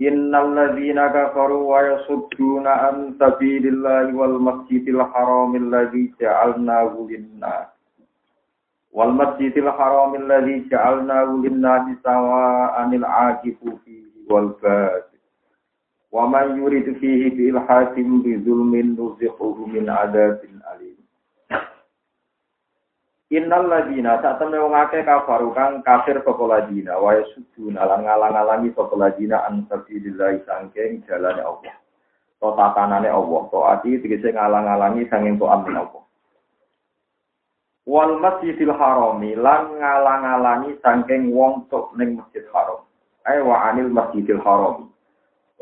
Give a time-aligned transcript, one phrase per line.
[0.00, 7.68] إن الذين كفروا ويصدون عن سبيل الله والمسجد الحرام الذي جعلناه للناس.
[8.92, 15.02] والمسجد الحرام الذي جعلناه للناس سواء العاكف فيه والباد
[16.12, 20.40] ومن يرد فيه بإلحاكم بظلم نزقه من عذاب
[20.74, 20.89] أليم.
[23.30, 28.74] Innal ladina sak temne wong akeh kafaru kang kafir sapa ladina wa yasudun lan ngalang-alangi
[28.74, 31.78] sapa ladina an sabilillah sangking jalane Allah.
[32.42, 36.02] To tatanane Allah, to ati tegese ngalang-alangi sanging to amin Allah.
[37.86, 42.82] Wal masjidil harami lan ngalang-alangi sangking wong tok ning masjid haram.
[43.30, 44.90] Ai wa anil masjidil harami.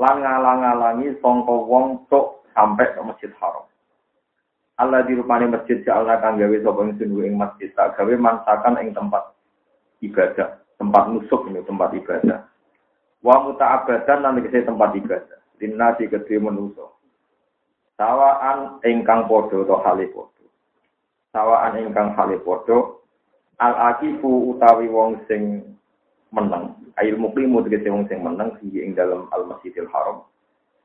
[0.00, 3.67] Lan ngalang-alangi sangka wong tok sampai ke masjid haram.
[4.78, 8.94] Allah di rupane masjid Allah kang gawe sapa ingsun ing masjid tak gawe mansakan ing
[8.94, 9.34] tempat
[9.98, 12.46] ibadah, tempat nusuk ini tempat ibadah.
[13.18, 15.38] Wa muta'abadan lan kese tempat ibadah.
[15.58, 16.86] Dinasi kedhe manusa.
[17.98, 20.46] Sawaan ingkang padha to hale padha.
[21.34, 22.78] Sawaan ingkang hale padha
[23.58, 25.74] al akifu utawi wong sing
[26.30, 26.78] menang.
[27.02, 30.22] Ail muklimu tegese wong sing menang ing dalam al masjidil haram.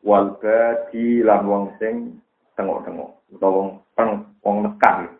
[0.02, 2.18] Wal badi lan wong sing
[2.56, 3.10] tengok-tengok.
[3.34, 5.14] Utawa wong peng wong nekan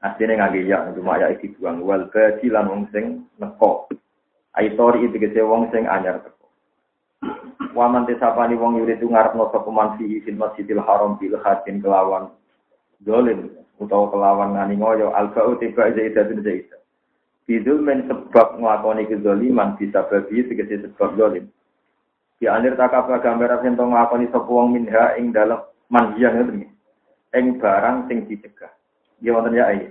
[0.00, 3.84] asline ngangge ya cuma ya iki buang wal badi lan wong sing neko
[4.56, 6.48] aitori itu kese wong sing anyar teko.
[7.76, 12.32] Waman tesapani wong yuri tu ngarepno sapa man fi fil masjidil haram bil hadin kelawan
[13.04, 16.80] dolim utawa kelawan ngani ngoyo alfa utiba zaidatun zaidah
[17.48, 21.50] Bidul men sebab ngelakoni kezoliman bisa babi tegese sebab dolim.
[22.38, 25.58] Di anir takapa gambar yang ngelakoni sapa wong minha ing dalam
[25.90, 26.70] manhiyan itu nih.
[27.36, 28.72] Eng barang sing dicegah.
[29.22, 29.90] Ya wonten ya ae.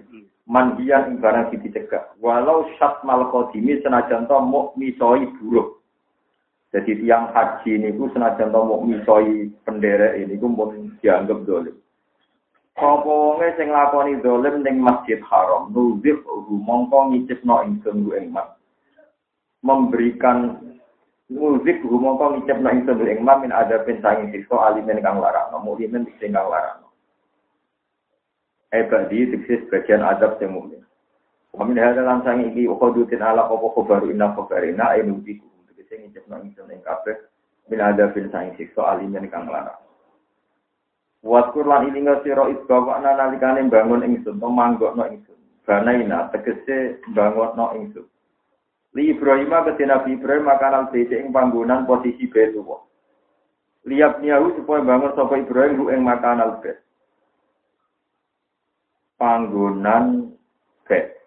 [0.49, 2.15] Manhiyan ing barang sing dicegah.
[2.23, 5.83] Walau syat mal qadimi senajan to muk misoi buruk.
[6.69, 11.75] Jadi tiang haji ini ku senajan to muk misoi penderek ini ku pun dianggap dolim.
[12.79, 18.31] Apa wonge sing lakoni dolim ning Masjid Haram, nuzif mongko ngicipno ingsun ing
[19.59, 20.55] memberikan
[21.29, 26.33] Muzik humongko ngicep na ingsun ing min ada pensangin sikso alimen kang larang, mulimen sing
[26.33, 26.81] kang larang.
[28.73, 30.81] Ebadi tiksis bagian adab sing mukmin.
[31.53, 35.37] Wa min hadza lan sang iki ukhudutin ala apa khabaru inna khabarina ay muzik
[35.69, 37.21] tiksis ngicep na ingsun ing kabeh
[37.69, 39.77] min ada pensangin sikso alimen kang larang.
[41.21, 45.37] Waskur lan ilinga sira isbawana nalikane bangun ingsun, memanggokno ingsun.
[45.61, 48.07] Banaina tegese bangunno ingsun.
[48.97, 52.81] Li Ibrahim ke Nabi Ibrahim makanan bait ing panggonan posisi Baitullah.
[53.85, 56.81] Liap niyahu supaya bangun sapa Ibrahim lu ing makanan bait.
[59.21, 60.33] Panggonan
[60.89, 61.21] bait.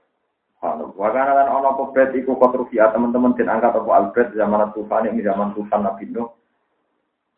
[0.98, 5.22] Wakana lan ana apa bait iku kotrufia teman-teman den angkat apa albert zaman Tufan ing
[5.22, 6.34] zaman Tufan Nabi Nuh.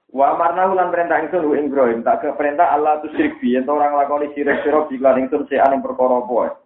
[0.08, 3.76] Wa amarna lan perintah ingsun ing Ibrahim tak ke perintah Allah tu syirik bi ento
[3.76, 6.63] orang lakoni syirik sira bi lan ingsun sean ing perkara apa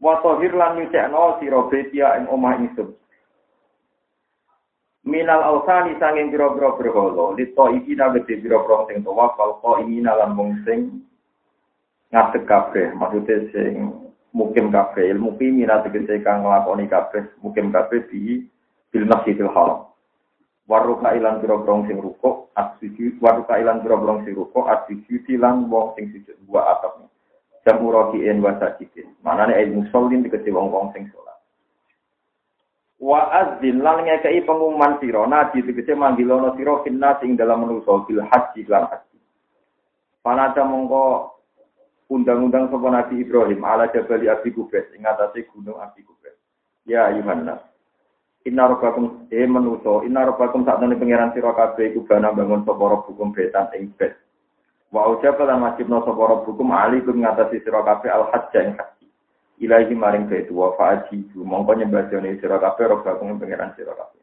[0.00, 2.96] wa tahir lan nyucekno sira betia ing omah ingsun
[5.04, 10.60] minal ausani sanging pira-pira berhala lito iki nawete pira-pira sing tawaf kal ini lan wong
[10.64, 11.04] sing
[12.12, 13.92] ngadeg kabeh maksude sing
[14.36, 18.44] mukim kabeh ilmu pimina tegese kang nglakoni kabeh mukim kabeh di
[18.90, 19.86] bil masjidil haram.
[20.70, 26.14] Waruka ilan pira-pira sing rukuk asujud waruka ilan pira-pira sing rukuk asujud lan wong sing
[26.14, 27.10] sujud atapnya
[27.66, 29.12] jamu rokiin wa sajidin.
[29.24, 31.38] Manane ilmu musallin dikete wong-wong sing salat.
[33.00, 38.20] Wa azin lan ngekei pengumuman sira nabi dikete manggilono sira finna sing dalam manusa bil
[38.20, 39.18] haji lan haji.
[40.20, 41.32] Panata mongko
[42.12, 46.36] undang-undang sapa Nabi Ibrahim ala Jabal Abi Kubes ing atase gunung Abi Kubes.
[46.84, 47.62] Ya Yohanes.
[48.44, 53.36] Inna rabbakum e manusa, inna rabbakum sak pangeran sira kabeh iku bana bangun sapa hukum
[53.36, 54.16] betan ing bet.
[54.90, 59.06] Wa ujaba lan wajibna sapa rabbukum alaikum ngatasi sira kabeh al hajj ing haji.
[59.62, 64.18] Ilahi maring baitu wa fa'ajibu mongko nyembadane sira kabeh rabbakum pangeran sira kabeh.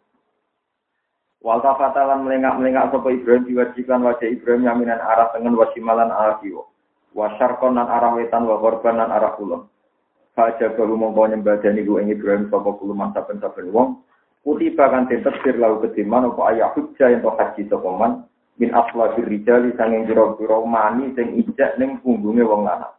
[1.39, 6.67] Wal tafatalan melengak-melengak sapa Ibrahim diwajibkan wajah Ibrahim yaminan arah tengen wasimalan arah kiwa.
[7.15, 9.71] Wa syarqon lan arah wetan wa korban lan arah kulon.
[10.35, 14.03] Fajar baru mongko nyembadani ku ing Ibrahim sapa kuluman saben-saben wong.
[14.43, 18.26] Kutiba kan tetep sir lau kediman apa ayah hujjah yang haji sapa man
[18.57, 22.93] min aflafir rijali sanging pira-pira mani sing ijak ning punggunge wong lanang.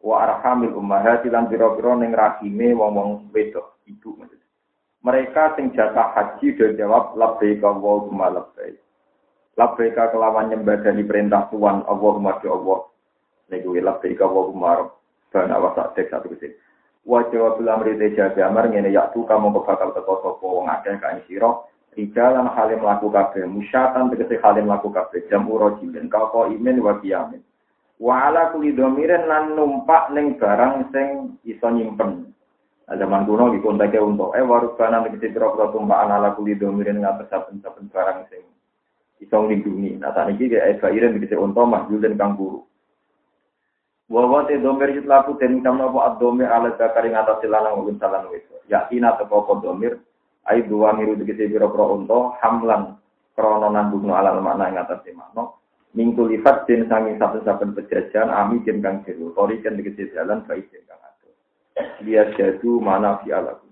[0.00, 4.16] Wa arhamil ummahati lan pira-pira ning rahime wong-wong wedok ibu.
[5.00, 8.78] Mereka sing jatah haji dan jawab labbaik Allahumma labbaik.
[9.58, 12.80] Labbaik kelawan nyembadani perintah Tuhan Allahumma di Allah.
[13.50, 16.54] Niku labbaik Allahumma rabbana wa sa'dik satu ke sini.
[17.02, 21.48] Wa jawab lamri tejabi amar ngene yaktu kamu bakal teko sapa wong akeh kae sira
[21.90, 27.42] Rijalan halim laku kabeh, musyatan tegese halim laku kabeh, jam urojilin, kau imin wa kiamin.
[27.98, 32.30] Wa ala kuli domiren lan numpak ning barang sing iso nyimpen.
[32.90, 38.18] Zaman kuno dikontake untuk eh warubana tegese pira-pira tumpakan ala kuli domiren ngatas saben-saben barang
[38.30, 38.42] sing
[39.20, 40.00] iso nglindungi.
[40.00, 42.64] Nah, saat ini kayak bairin tegese unta mahjul kang guru.
[44.10, 48.26] Wa te domir yut laku ten kamna apa ad-domir ala zakari ngatasi lanang wa salan
[48.34, 48.42] wis.
[48.66, 50.02] Yakin atau kok domir
[50.50, 52.98] ai dua miru tegese pira-pira unta hamlan
[53.38, 55.54] krana nandung alal makna ing atas makna
[55.94, 60.82] minggu lipat den sangi saben-saben pejajan ami den kang jero tori kan jalan baik den
[60.90, 61.32] kang atur
[62.02, 63.70] dia jadu mana fi alam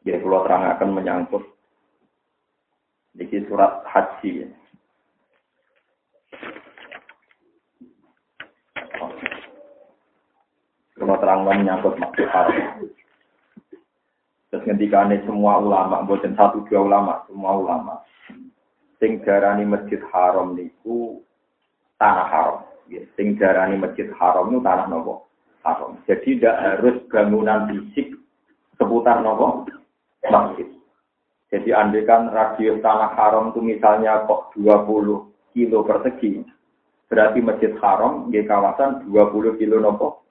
[0.00, 1.44] Ya, kalau terangkan menyangkut
[3.12, 4.48] di surat haji.
[10.96, 12.88] Kalau terangkan menyangkut maksud haram.
[14.50, 17.94] Terus ngendikane semua ulama, bukan satu dua ulama, semua ulama.
[18.98, 21.22] Sing darani masjid haram niku
[22.02, 22.58] tanah haram.
[23.14, 25.30] Sing darani masjid haram itu tanah nopo
[25.62, 26.02] haram.
[26.10, 28.18] Jadi tidak harus bangunan fisik
[28.74, 29.70] seputar nopo
[30.26, 30.66] masjid.
[31.54, 36.42] Jadi andekan radius tanah haram itu misalnya kok 20 kilo persegi,
[37.06, 40.26] berarti masjid haram di kawasan 20 kilo nopo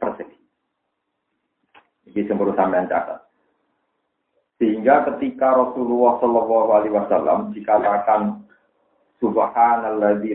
[0.00, 0.40] persegi.
[2.08, 3.27] Ini semua sampean catat.
[4.58, 8.42] Sehingga ketika Rasulullah Shallallahu Alaihi Wasallam dikatakan
[9.22, 10.34] Subhanalladzi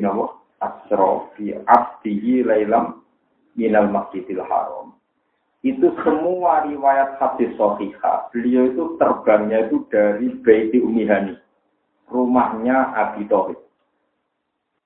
[0.64, 3.04] asra fi abdihi lailam
[3.60, 4.96] minal masjidil haram.
[5.64, 8.28] Itu semua riwayat hadis sahihah.
[8.36, 11.40] Beliau itu terbangnya itu dari Baiti Umihani.
[12.12, 13.60] Rumahnya Abi Tauhid.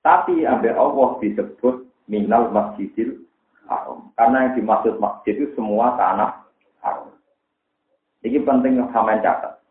[0.06, 3.26] Tapi ambil Allah disebut minal masjidil
[3.66, 4.14] haram.
[4.14, 6.46] Karena yang dimaksud masjid itu semua tanah.
[8.26, 9.62] Ini penting sama catat.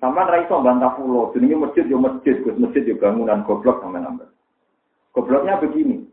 [0.00, 4.32] Sama raiso bantah pulau, jenenge masjid yo masjid, masjid yo bangunan goblok sama nambah.
[5.12, 6.08] Gobloknya begini.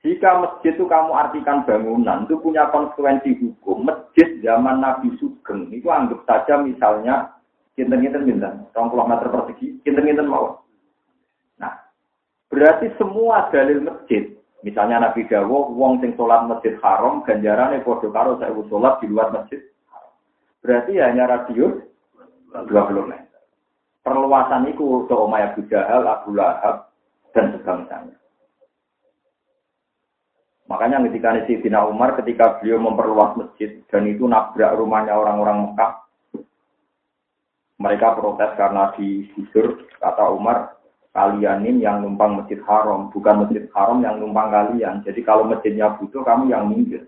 [0.00, 3.84] Jika masjid itu kamu artikan bangunan, itu punya konsekuensi hukum.
[3.84, 7.36] Masjid zaman Nabi Sugeng, itu anggap saja misalnya
[7.76, 10.64] kinten-kinten minta, 20 meter persegi, kinten-kinten mau.
[11.60, 11.76] Nah,
[12.48, 18.36] berarti semua dalil masjid Misalnya Nabi Dawo, wong sing sholat masjid haram, ganjarannya podo karo
[18.36, 19.60] saya sholat di luar masjid.
[20.60, 21.80] Berarti hanya radius
[22.52, 22.68] 20
[23.08, 23.40] meter.
[24.04, 26.92] Perluasan itu untuk Umayyah Abu Abu Lahab,
[27.32, 28.16] dan sebangsanya.
[30.70, 35.92] Makanya ketika Sayyidina Umar ketika beliau memperluas masjid dan itu nabrak rumahnya orang-orang Mekah,
[37.80, 40.78] mereka protes karena digusur, kata Umar,
[41.10, 45.02] kalian ini yang numpang masjid haram, bukan masjid haram yang numpang kalian.
[45.02, 47.02] Jadi kalau masjidnya butuh, kamu yang minggir.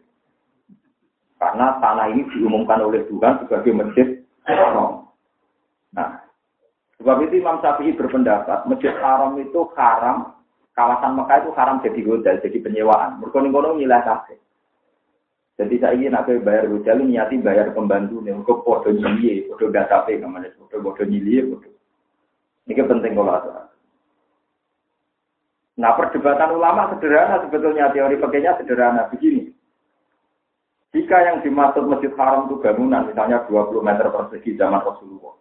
[1.39, 4.07] Karena tanah ini diumumkan oleh Tuhan sebagai masjid
[4.47, 5.11] haram.
[5.95, 6.23] Nah,
[6.99, 10.35] sebab itu Imam Syafi'i berpendapat, masjid haram itu haram,
[10.75, 13.23] kawasan Mekah itu haram jadi hotel, jadi penyewaan.
[13.23, 14.39] Mereka ngono nilai kafe.
[15.61, 20.03] Jadi saya ingin aku bayar hotel, niati bayar pembantu nih, untuk foto nyili, foto data
[20.03, 21.69] p, namanya foto foto nyili, foto.
[22.67, 23.72] Ini penting kalau ada.
[25.81, 29.49] Nah perdebatan ulama sederhana sebetulnya teori pakainya sederhana begini.
[30.93, 35.41] Jika yang dimaksud masjid haram itu bangunan misalnya 20 meter persegi zaman Rasulullah.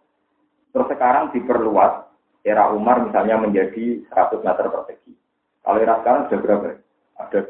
[0.72, 2.08] Terus sekarang diperluas
[2.40, 5.12] era Umar misalnya menjadi 100 meter persegi.
[5.60, 6.66] Kalau era sekarang sudah berapa?
[7.20, 7.40] Ada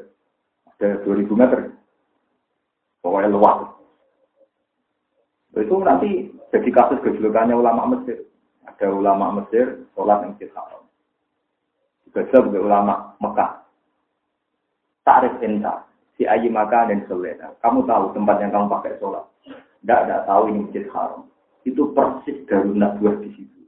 [0.67, 1.71] ada 2000 meter.
[2.99, 3.59] Pokoknya luas.
[5.55, 8.27] Itu nanti jadi kasus kejulukannya ulama Mesir.
[8.67, 10.82] Ada ulama Mesir sholat yang haram.
[12.13, 13.65] Sebagai ulama Mekah.
[15.03, 15.89] Tarif enta.
[16.21, 17.57] Si ayi maka dan selena.
[17.65, 19.25] Kamu tahu tempat yang kamu pakai sholat.
[19.83, 21.27] Tidak, tidak tahu ini masjid haram.
[21.65, 23.61] Itu persis darunat dua di situ.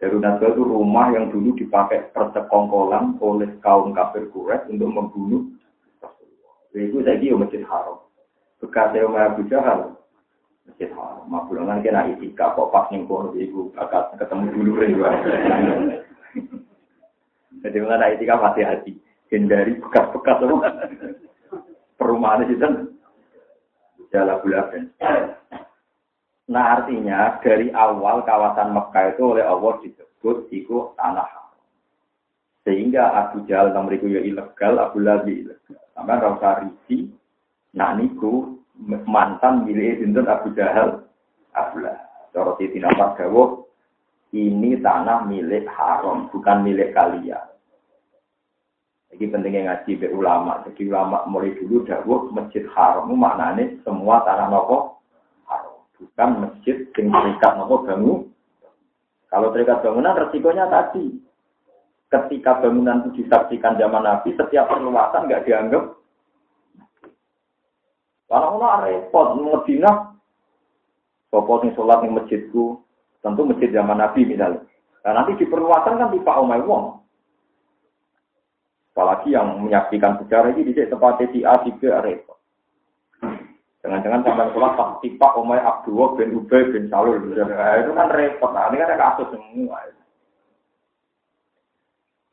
[0.00, 5.46] Darunat dua itu rumah yang dulu dipakai persekongkolan oleh kaum kafir Quraisy untuk membunuh.
[6.74, 8.02] Itu saya masjid haram.
[8.58, 9.94] Bekas saya Umar Abu Jahal,
[10.66, 11.22] masjid haram.
[11.30, 13.70] Mabulangan kena itika kok pas kono ibu
[14.18, 15.10] ketemu dulu juga.
[17.62, 18.92] Jadi mengenai etika mati hati.
[19.28, 20.40] Hindari bekas-bekas
[22.00, 22.72] perumahan itu kan
[24.08, 24.88] jalan bulan.
[26.48, 31.28] Nah artinya dari awal kawasan Mekah itu oleh Allah disebut itu tanah
[32.68, 35.80] sehingga Abu Jahal mereka ya ilegal, Abu Labi ilegal.
[35.96, 37.08] Sama rasa risi,
[37.72, 38.60] nah niku
[39.08, 41.00] mantan milik Sinten Abu Jahal,
[41.56, 42.28] Abu Lahab.
[42.36, 42.84] Cara Siti
[44.36, 47.47] ini tanah milik haram, bukan milik kalian.
[49.08, 50.60] Jadi pentingnya ngaji be ulama.
[50.68, 55.00] Jadi ulama mulai dulu dawuh masjid haram maknanya semua tanah nopo
[55.48, 58.28] haram, bukan masjid yang terikat nopo bangun.
[59.28, 61.24] Kalau terikat bangunan resikonya tadi.
[62.08, 65.84] Ketika bangunan itu disaksikan zaman Nabi, setiap perluasan nggak dianggap.
[68.28, 70.16] Kalau ono repot, Medina,
[71.28, 72.80] sopo nih sholat di masjidku,
[73.20, 74.64] tentu masjid zaman Nabi misalnya.
[75.04, 77.00] Nah, nanti di perluasan kan tipe omai wong.
[78.98, 82.34] Apalagi yang menyaksikan sejarah ini di tempat si A, si B, repot.
[83.78, 87.22] Jangan-jangan sampai sholat pas tipe omai Abdullah bin Ubay bin Salul.
[87.30, 88.50] Nah, itu kan repot.
[88.50, 89.86] Nah, ini kan ada kasus semua.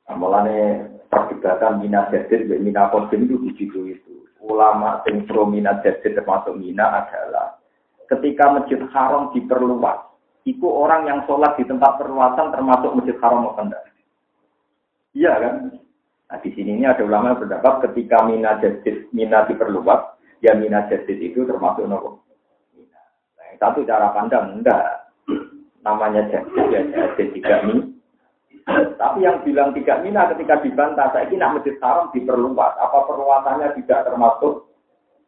[0.09, 4.25] Amalane perdebatan minat jadir dan minat kodim itu di situ itu.
[4.41, 7.61] Ulama yang pro minat jadir termasuk minat adalah
[8.09, 10.01] ketika masjid haram diperluas,
[10.49, 13.85] itu orang yang sholat di tempat perluasan termasuk masjid haram enggak?
[15.13, 15.84] Iya kan?
[16.25, 20.89] Nah, di sini ini ada ulama yang berpendapat ketika mina jadid, mina diperluas, ya mina
[20.89, 22.25] jadid itu termasuk nopo.
[23.37, 25.05] Nah, satu cara pandang, enggak.
[25.85, 27.93] Namanya jadid, ya jadid tidak mina.
[28.97, 32.73] Tapi yang bilang tidak mina ketika dibantah, saya ini masjid haram diperluas.
[32.81, 34.65] Apa perluasannya tidak termasuk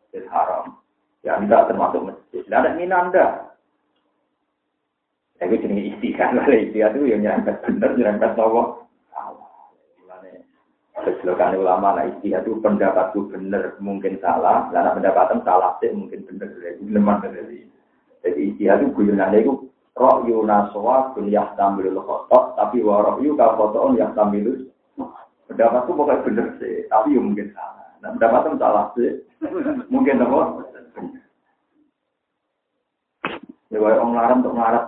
[0.09, 0.81] masjid haram?
[1.21, 2.41] Ya enggak termasuk masjid.
[2.41, 3.53] Tidak ada mina enggak.
[5.37, 8.86] Tapi jenis istiqah, istiqah itu yang nyerempet benar, nyerempet nopo.
[11.07, 16.51] Kejelokan ulama lah istilah itu pendapatku benar mungkin salah, karena pendapatan salah sih mungkin benar
[16.51, 17.63] dari lemah dari.
[18.27, 24.11] Jadi istilah itu guyonannya itu roh yunaswa kuliah tambil khotok, tapi waroh yu kafoton yang
[24.19, 24.67] tambil
[25.47, 27.87] pendapatku pokoknya benar sih, tapi ya mungkin salah.
[28.03, 29.23] Nah pendapatan salah sih,
[29.87, 30.39] mungkin apa?
[33.67, 34.83] Ya, orang larang untuk melarat,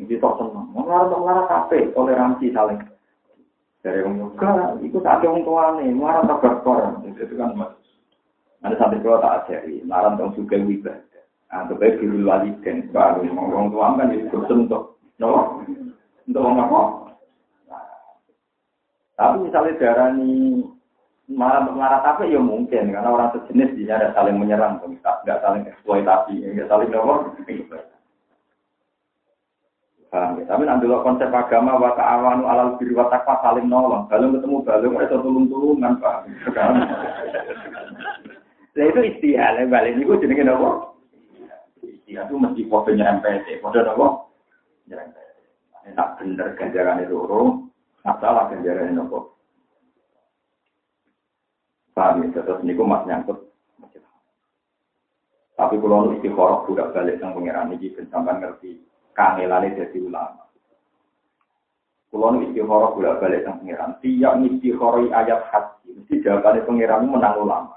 [0.00, 0.72] ini tok seneng.
[0.72, 2.80] Untuk melarat kafe, toleransi saling.
[3.84, 7.04] Dari yang juga, itu tak ada orang tua nih, marah tak berkor.
[7.04, 7.76] Itu kan mas.
[8.64, 11.04] Ada sampai kalau tak ajari, marah dong juga wibadah.
[11.52, 15.60] Nah, baik biru wali dan baru orang tua kan itu untuk, no,
[16.24, 16.80] untuk apa?
[19.14, 20.66] Tapi misalnya darah ini
[21.30, 26.42] marah marah tapi ya mungkin karena orang sejenis dia ada saling menyerang, nggak saling eksploitasi,
[26.42, 27.30] nggak saling nomor.
[30.14, 30.46] Paham ya?
[30.46, 34.06] Tapi nanti lo konsep agama wa ta'awanu alal birri wa taqwa saling nolong.
[34.06, 36.30] Balung ketemu balung itu tulung-tulungan, Pak.
[38.78, 40.94] Nah itu istihal, balik ini gue jenengin apa?
[41.82, 44.06] Istihal itu mesti foto nyerempet, foto apa?
[44.86, 45.26] Nyerempet.
[45.82, 46.54] Ini tak bener
[47.02, 47.74] itu urung,
[48.06, 49.18] masalah ganjaran itu apa?
[51.98, 52.38] Paham ya?
[52.38, 53.50] Terus gue mas nyangkut.
[55.58, 60.44] Tapi kalau istiqoroh budak balik sang pengiran ini, sampai ngerti kangelane jadi ulama.
[62.14, 63.98] Kulo nu istihara bolak balik sang pangeran.
[63.98, 67.74] Tiap istihara ayat haji, mesti jawabannya pangeran menang ulama.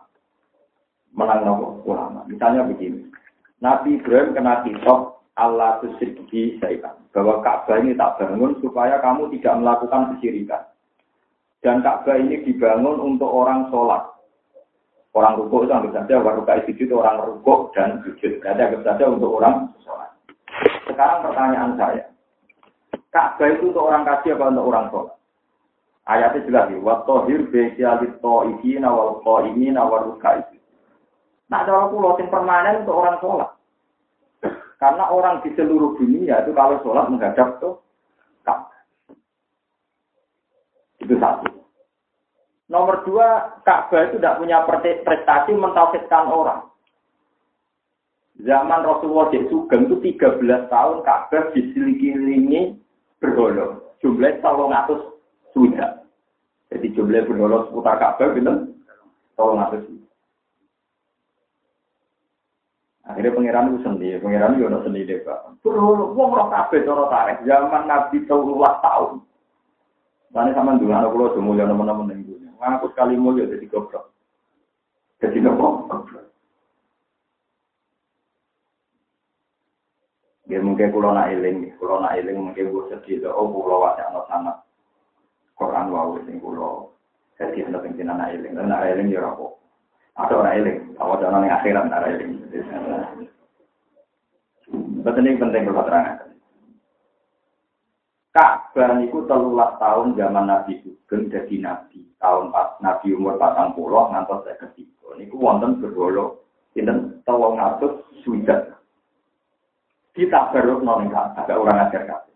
[1.17, 2.22] Menang nopo ulama.
[2.29, 3.10] Misalnya begini.
[3.58, 7.01] Nabi Ibrahim kena kitab Allah tusyriki syaitan.
[7.10, 10.70] Bahwa Ka'bah ini tak bangun supaya kamu tidak melakukan kesyirikan.
[11.65, 14.06] Dan Ka'bah ini dibangun untuk orang sholat.
[15.17, 18.38] Orang rukuk itu anggap saja, waruka itu orang rukuk dan sujud.
[18.38, 20.13] Berarti anggap saja untuk orang sholat.
[20.98, 22.10] Sekarang pertanyaan saya,
[23.13, 25.13] Ka'bah itu untuk orang kasih apa untuk orang sholat?
[26.10, 30.42] Ayatnya jelas ya, watohir besialit to'iki nawal ini nawal rukai.
[31.54, 33.50] Nah, ada pulau yang permanen untuk orang sholat.
[34.82, 37.77] Karena orang di seluruh dunia itu kalau sholat menghadap tuh
[38.42, 38.82] Ka'bah.
[40.98, 41.46] Itu satu.
[42.74, 44.66] Nomor dua, Ka'bah itu tidak punya
[45.06, 46.66] prestasi mentauhidkan orang.
[48.38, 52.77] Zaman Rasulullah di Sugeng itu 13 tahun Ka'bah diselilingi
[53.17, 53.98] berholo.
[53.98, 55.01] Jumlah tolong atus
[55.58, 56.06] sudah.
[56.70, 58.77] Jadi jumlah berholo seputar Ka'bah itu
[59.34, 59.84] tolong atus
[63.08, 65.58] Akhirnya pangeran itu sendiri, pangeran itu ada sendiri pak.
[65.65, 67.38] Berholo, wong roh Ka'bah cara tarik.
[67.48, 69.25] Zaman Nabi Taulah tahun.
[70.29, 72.51] Mana sama dulu anak pulau semua yang teman-teman dulu.
[72.60, 74.12] Ngaku sekali mulia jadi goblok.
[75.24, 76.27] Jadi goblok.
[80.48, 84.27] Ya mungkin kulo nak eling, kulo nak eling mungkin gue sedih oh kulo wajah anak
[84.32, 84.54] sana.
[85.60, 86.96] Quran wau sing kulo
[87.36, 89.60] jadi hendak pengen anak eling, dan anak eling ya rapo.
[90.18, 92.32] Ada orang eling, awal jalan yang akhirat anak eling.
[95.06, 96.30] Betul ini penting kalau terangkan.
[98.34, 102.06] Ka'bah niku telulas tahun zaman Nabi Sugeng jadi Nabi.
[102.22, 105.18] Tahun pas Nabi umur patang puluh ngantos saya ketiga.
[105.18, 106.46] Niku wonten berwolo.
[106.77, 108.77] Ini tolong ngatur sudah.
[110.18, 110.50] Kita
[110.82, 111.46] noleng Ka'bah.
[111.46, 112.34] Ada orang ajar Ka'bah.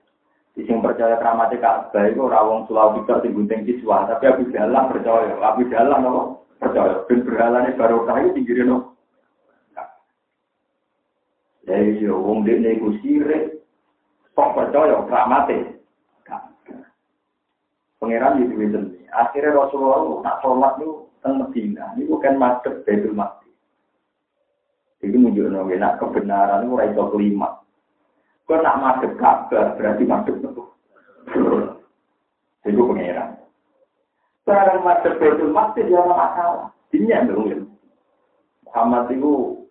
[0.54, 4.06] Di percaya keramatnya Ka'bah itu rawong Pulau Tiga sing gunting siswa.
[4.06, 5.34] Tapi Abu Jalal percaya.
[5.42, 7.02] Abu Jalal no percaya.
[7.10, 8.78] Ben berhalanya baru kayu tinggirin no.
[11.66, 13.66] Ya iya, wong dekne iku sirik.
[14.38, 15.82] Kok percaya keramatnya.
[18.02, 18.82] Pangeran itu itu
[19.14, 21.94] Akhirnya Rasulullah nak sholat itu teng Medina.
[21.94, 23.54] Ini bukan masuk Baitul Maqdis.
[25.06, 27.61] Jadi menunjukkan nak kebenaran itu raiso kelima.
[28.50, 30.64] Kau nak masuk Ka'bah berarti masuk itu.
[32.68, 33.40] Itu pangeran.
[34.44, 36.70] Sekarang masuk Baitul Maqdis ya masalah.
[36.92, 37.72] Ini yang belum
[38.68, 39.64] Muhammad itu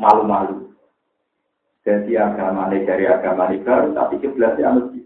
[0.00, 0.72] malu-malu.
[1.86, 5.04] Jadi agama ini dari agama ini baru, tapi kiblatnya masjid.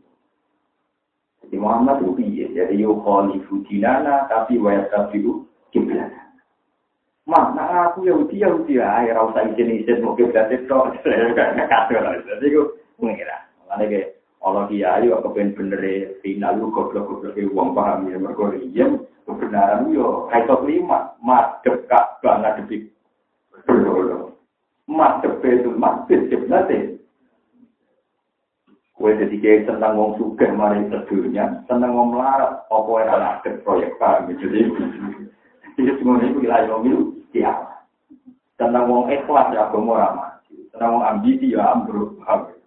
[1.45, 6.09] Jadi Muhammad itu iya, jadi yukhalifu dinana tapi wayat kafiru kiblat.
[7.29, 12.17] Mak, nah aku Yahudi Yahudi ya, ya rasa izin izin mau itu, kacau lah.
[12.17, 15.83] Jadi aku mengira, mana ke Allah kiai aku pengen bener
[16.25, 18.87] final lu goblok goblok uang paham ya mereka iya
[19.29, 21.13] kebenaran yo kaitot lima.
[21.21, 22.77] Madep kak banget depi
[24.89, 26.97] madep itu madep sebenarnya
[29.01, 33.97] Kue jadi kayak tentang wong suka mari sedunia, tentang wong melarat, apa yang anak proyek
[33.97, 34.69] paham jadi.
[35.73, 37.65] Jadi semua ini wilayah ngomil, ya.
[38.61, 40.31] Tentang wong ikhlas ya agama ramah,
[40.69, 42.60] tentang wong ambisi ya ambruk, paham.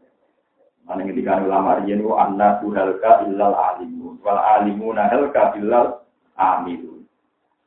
[0.84, 6.04] Mana ketika ulama riyen itu anna tuhalka illal alimu, wal alimu nahalka illal
[6.36, 7.08] amilu,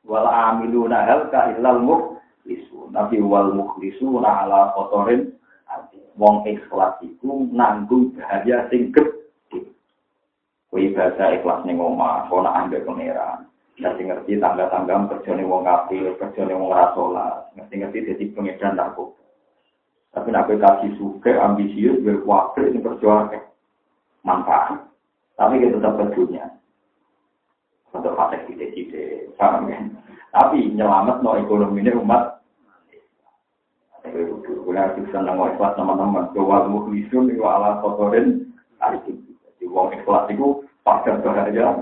[0.05, 5.33] wal amilu nahalka illal mukhlisu, nabi wal mukhlisu ala kotorin
[6.17, 9.73] wong ikhlas iku nanggung bahaya sing gedhe.
[10.73, 13.49] Bahasa ikhlas ning omah, kono ambek pangeran.
[13.77, 19.25] Ngerti ngerti tangga-tangga kerjane wong kafir, kerjane wong ora salat, ngerti ngerti dadi pengedar narkoba.
[20.17, 23.45] Tapi nak kasih suka ambisius berkuatir yang perjuangan
[24.25, 24.81] manfaat.
[25.37, 26.49] Tapi kita tetap berdunia.
[27.93, 29.76] Untuk fasek tidak-tidak, paham ya?
[30.33, 32.41] Tapi nyelamat no ekonomi ini umat
[34.67, 36.33] Kula bisa nang ikhlas teman-teman.
[36.33, 38.49] Bahwa mukhlisun itu ala kotorin.
[38.81, 41.76] Jadi wong ikhlas itu pada bahaya.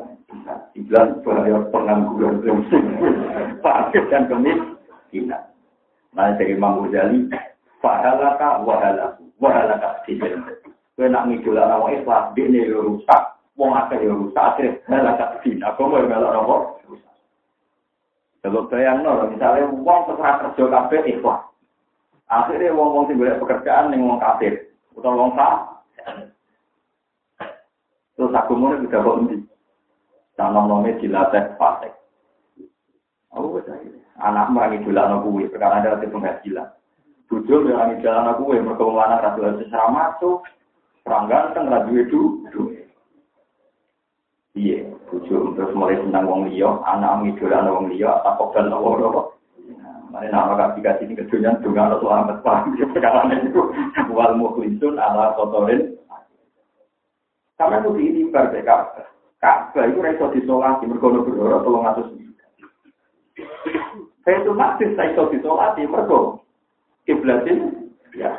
[0.74, 2.42] Iblan bahaya pengangguran.
[3.62, 4.60] Fakir dan kemis.
[5.12, 5.42] Tidak.
[6.16, 7.28] Nah dari Imam Ghazali.
[7.84, 9.28] Fahalaka wahalaku.
[9.36, 10.40] Wahalaka tidak.
[10.96, 12.32] Kue nak ngidul anak wong ikhlas.
[12.32, 13.22] Dia ini rusak.
[13.60, 14.40] Wong akeh ya rusak.
[14.40, 15.76] Akhirnya halaka tidak.
[15.76, 16.62] Aku mau melok rokok.
[18.40, 21.44] Kalau bayang misalnya wong terserah kerja kabeh ikhlas.
[22.32, 25.76] Akhirnya wong-wong sing golek pekerjaan ning wong kafir utawa wong sah.
[28.16, 29.36] Terus aku mau juga kok endi?
[30.40, 31.92] Tanam nome dilatih fasik.
[33.36, 33.68] Aku wis
[34.16, 36.70] anak merangi aku kuwi perkara ada penghasilan.
[37.34, 40.46] Bojo merangi jalan aku kuwi mergo wong lanang ra masuk.
[41.02, 41.82] Ganteng ra.
[44.54, 49.34] Iya, bojo terus mulai senang wong liya, anak ngidolan wong liya, tak kok dan apa
[50.14, 52.86] Mana nama kasih kasih ini kedunya juga harus selamat paham di
[53.50, 53.62] itu.
[54.14, 55.98] Wal mukhlisun ala kotorin.
[57.58, 58.94] Karena itu ini berbeda.
[59.42, 61.82] Ka'bah itu reso disolati mergono berdoa tolong
[64.22, 65.82] Saya itu masih saya iso disolati
[67.04, 68.32] kiblatin ya.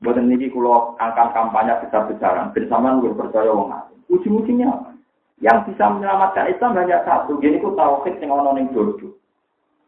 [0.00, 3.68] Buat ini kalau angkat kampanye besar-besaran bersama lu percaya wong
[4.08, 4.96] Ujung-ujungnya
[5.40, 7.40] Yang bisa menyelamatkan Islam hanya satu.
[7.40, 9.16] Jadi ku tauhid yang ono ning dodo.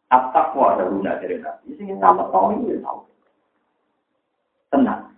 [0.09, 1.77] At-taqwa ada guna dari Nabi.
[1.77, 3.05] Sing tahu ini ya tahu.
[4.73, 5.13] Tenang.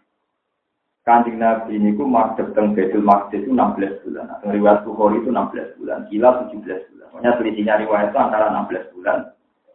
[1.07, 4.25] Kanjeng Nabi ini ku madhep teng Baitul Maqdis itu 16 bulan.
[4.27, 5.99] Nah, riwayat Bukhari itu 16 bulan.
[6.11, 7.09] Gila 17 bulan.
[7.15, 9.19] Pokoknya selisihnya riwayat itu antara 16 bulan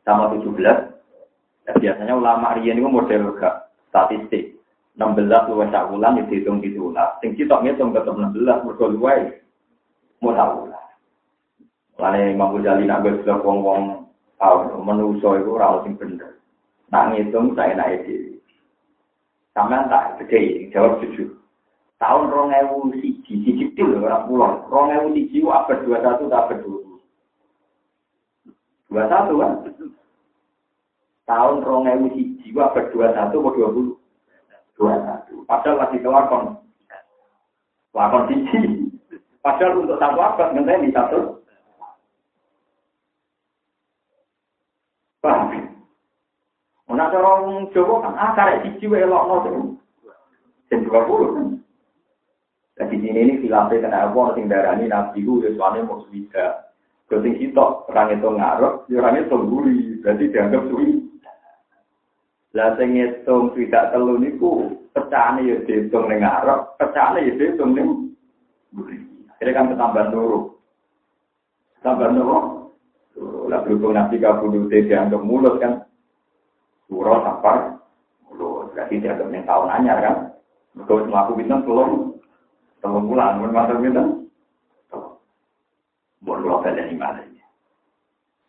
[0.04, 0.99] sama 17.
[1.70, 4.58] Dan biasanya ulama riyen itu model gak statistik.
[4.98, 7.14] 16 luwih sak bulan ya dihitung gitu lah.
[7.22, 9.38] Sing sitok ngitung tetep 16 mergo luwih
[10.18, 10.86] modal bulan.
[12.02, 14.10] Lane Imam Ghazali nak wis wong-wong
[14.82, 16.42] menuso itu rawat yang bener.
[16.90, 18.42] Nak ngitung naik di.
[19.54, 21.38] Sama tak gede, jawab jujur.
[22.02, 24.64] Tahun rong ewu siji, siji itu orang pulang.
[24.72, 26.80] Rong ewu siji abad dua satu tak abad dua
[28.90, 29.54] Dua satu kan?
[31.30, 33.14] Tahun rong ewu siji abad dua
[33.70, 33.94] puluh.
[34.74, 35.46] Dua satu.
[35.46, 36.58] Padahal masih kelakon.
[37.94, 38.90] Lakon siji.
[39.46, 41.38] Padahal untuk satu abad ngenteni satu
[45.20, 45.52] Paham?
[46.90, 49.56] Nah, cara orang Jawa kan, ah, karek siji wae elokno sing
[50.72, 51.48] Sing 20 kan.
[52.80, 56.72] Jadi sini ini filmnya kena apa, sing ini nabi itu, ya suami mau suwida.
[57.12, 61.09] Kalau sing orang itu ngarep, ya orang itu guri, berarti dianggap suwi.
[62.58, 67.90] Lah sing ngitung tidak telu niku pecahane ya dihitung ning ngarep, pecahane ya dihitung ning.
[69.38, 70.44] Akhirnya kan ketambah nurut.
[71.86, 72.46] Tambah nurut.
[73.50, 75.86] Lah berhubung nabi kabudut dianggap mulut kan.
[76.90, 77.58] Surah sapar,
[78.26, 78.74] mulut.
[78.74, 80.16] Berarti dianggap ning tahun anyar kan.
[80.74, 81.90] Mereka melakukan bintang telur.
[82.80, 84.10] Telur bulan, mun matur bintang.
[86.20, 86.84] Buat lo ada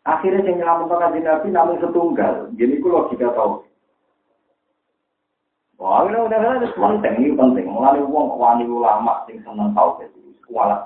[0.01, 2.49] Akhirnya yang nyelamat kanjeng Nabi namun setunggal.
[2.57, 3.61] Jadi ku logika tahu.
[5.81, 7.65] Wah, ini udah ada penting, ini penting.
[7.65, 10.77] Mulai uang wani ulama sing seneng tahu itu, kualat.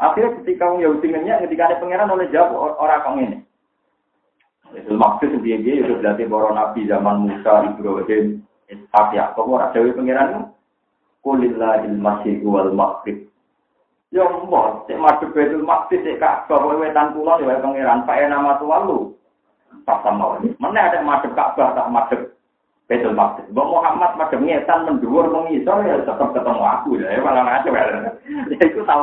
[0.00, 3.38] Akhirnya ketika orang Yahudi ngenyak, ketika ada pangeran oleh jawab orang kang ini.
[4.72, 8.40] Itu maksud dia dia itu berarti para nabi zaman Musa, Ibrahim,
[8.72, 10.56] Ishak, Yakub, orang pangeran
[11.20, 12.72] kulillahil masjid wal.
[14.08, 18.56] Ya mbok, cek madhep Baitul Maqdis cek Ka'bah kowe wetan kulon ya pangeran, pae nama
[18.56, 19.12] tuan lu.
[19.84, 20.00] Pas.
[20.56, 22.37] Mana ada madhep Ka'bah tak madhep
[22.88, 23.44] Baitul Maqdis.
[23.52, 27.84] Mbok Muhammad madhep ngetan mendhuwur mengisor ya tetap ketemu aku ya, malah ngaco ya.
[28.56, 29.02] Ya itu tahu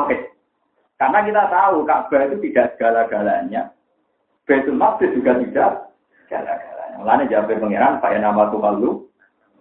[0.96, 3.62] Karena kita tahu Ka'bah itu tidak segala-galanya.
[4.42, 5.70] Baitul Maqdis juga tidak
[6.26, 6.96] segala-galanya.
[6.98, 9.06] Mulane jawab pangeran, pae nama tuan lu.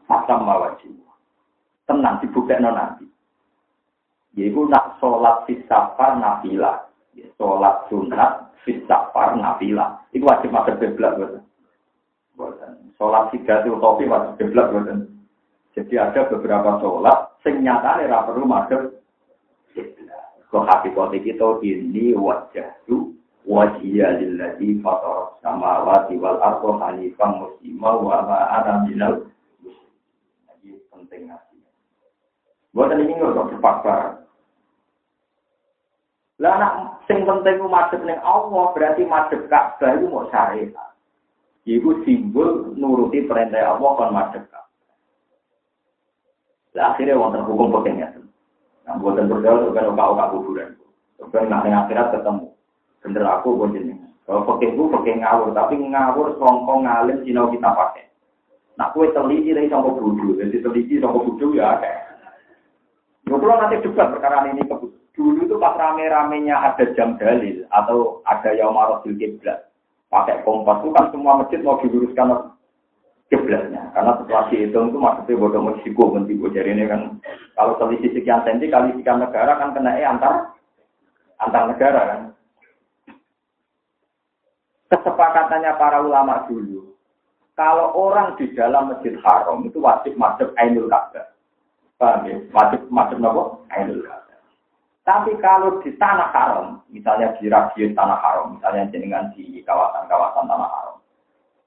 [0.09, 1.05] Fasam mawajib
[1.85, 3.05] tenang dibuktikan nanti.
[4.35, 6.89] Yaitu nak sholat fisafar nafila.
[7.15, 10.03] Ya, sholat sunat fisafar nafila.
[10.11, 11.41] Itu wajib masuk kiblat betul.
[12.95, 15.11] Sholat itu topi wajib kiblat betul.
[15.75, 18.95] Jadi ada beberapa sholat sing nyatane ra perlu masuk.
[20.47, 23.11] Kok hakikat kita ini wajah itu
[23.43, 29.27] wajhiya lilladzi fatara samawati wal arda hanifan muslima wa ma ana muslimin.
[30.95, 31.27] penting
[32.71, 34.15] Buatan ini nggak cepat barang.
[36.43, 36.73] Lah anak
[37.07, 40.94] sing penting ku madhep ning Allah berarti madhep Ka'bah itu mau syariat.
[41.65, 44.45] Iku simbol nuruti perintah Allah kon madhep.
[46.75, 48.13] Lah akhirnya wonten hukum pentingnya.
[48.85, 50.77] Nah, buatan berdoa itu kan kau kau kuburan.
[51.17, 52.53] Nak ning akhirat ketemu.
[53.01, 54.13] Bener aku pun jenengan.
[54.29, 58.05] Kalau pakai bu pakai ngawur, tapi ngawur songkong ngalim sinau kita pakai.
[58.77, 62.01] Nak kue teliti dari songkong budu, jadi teliti songkong budu ya kayak.
[63.25, 64.61] Ya kalau nanti debat perkara ini
[65.15, 69.65] dulu itu pas rame-ramenya ada jam dalil atau ada yang marah kiblat
[70.09, 70.81] pakai kompas.
[70.81, 72.55] Itu kan semua masjid mau diluruskan
[73.29, 73.89] kiblatnya.
[73.93, 77.01] Karena setelah dihitung itu maksudnya bodoh Meksiko mentibu jadi ini kan
[77.57, 80.53] kalau selisih sekian senti kali sekian negara kan kena eh antar
[81.41, 82.21] antar negara kan.
[84.85, 86.93] Kesepakatannya para ulama dulu
[87.57, 91.35] kalau orang di dalam masjid haram itu wajib masuk Ainul Ka'bah
[91.95, 92.35] Paham ya?
[92.51, 93.63] Wajib, wajib nopo?
[93.71, 94.03] Ainul
[95.05, 100.65] Tapi kalau di tanah haram, misalnya di radius tanah haram, misalnya jenengan di kawasan-kawasan tanah
[100.65, 100.97] haram,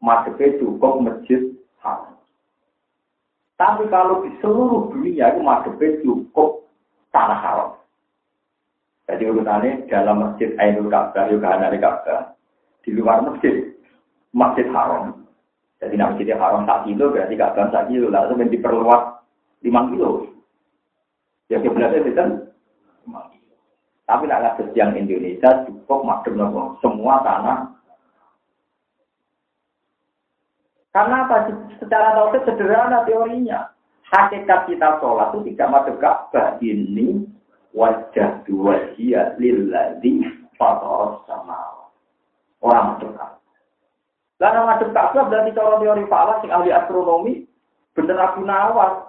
[0.03, 2.19] madhepnya cukup masjid haram.
[3.55, 6.67] Tapi kalau di seluruh dunia itu madhepnya cukup
[7.15, 7.71] tanah haram.
[9.07, 12.35] Jadi urutannya dalam masjid Ainul Ka'bah, juga dari Ka'bah,
[12.83, 13.71] di luar masjid,
[14.35, 15.15] masjid haram.
[15.79, 19.23] Jadi nak masjid haram tak kilo, berarti Ka'bah tak kilo, lalu diperluas
[19.63, 20.27] 5 kilo.
[21.49, 22.49] Ya kiblatnya itu 5 kilo.
[24.09, 27.59] Tapi nak ada yang Indonesia cukup madem nopo semua tanah.
[30.97, 31.53] Karena apa?
[31.77, 33.69] Secara tauhid sederhana teorinya.
[34.09, 37.29] Hakikat kita sholat itu tidak madem Ka'bah ini
[37.77, 40.25] wajah dua dia lilladzi
[40.57, 41.85] fatar sama
[42.65, 43.45] orang madem Ka'bah.
[44.41, 47.45] Lalu madem Ka'bah berarti kalau teori falak yang ahli astronomi
[47.93, 49.09] bener aku nawas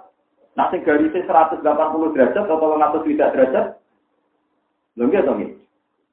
[0.59, 1.63] Nanti garisnya 180
[2.11, 3.65] derajat atau 100 tidak derajat.
[4.99, 5.55] Lho atau nggih?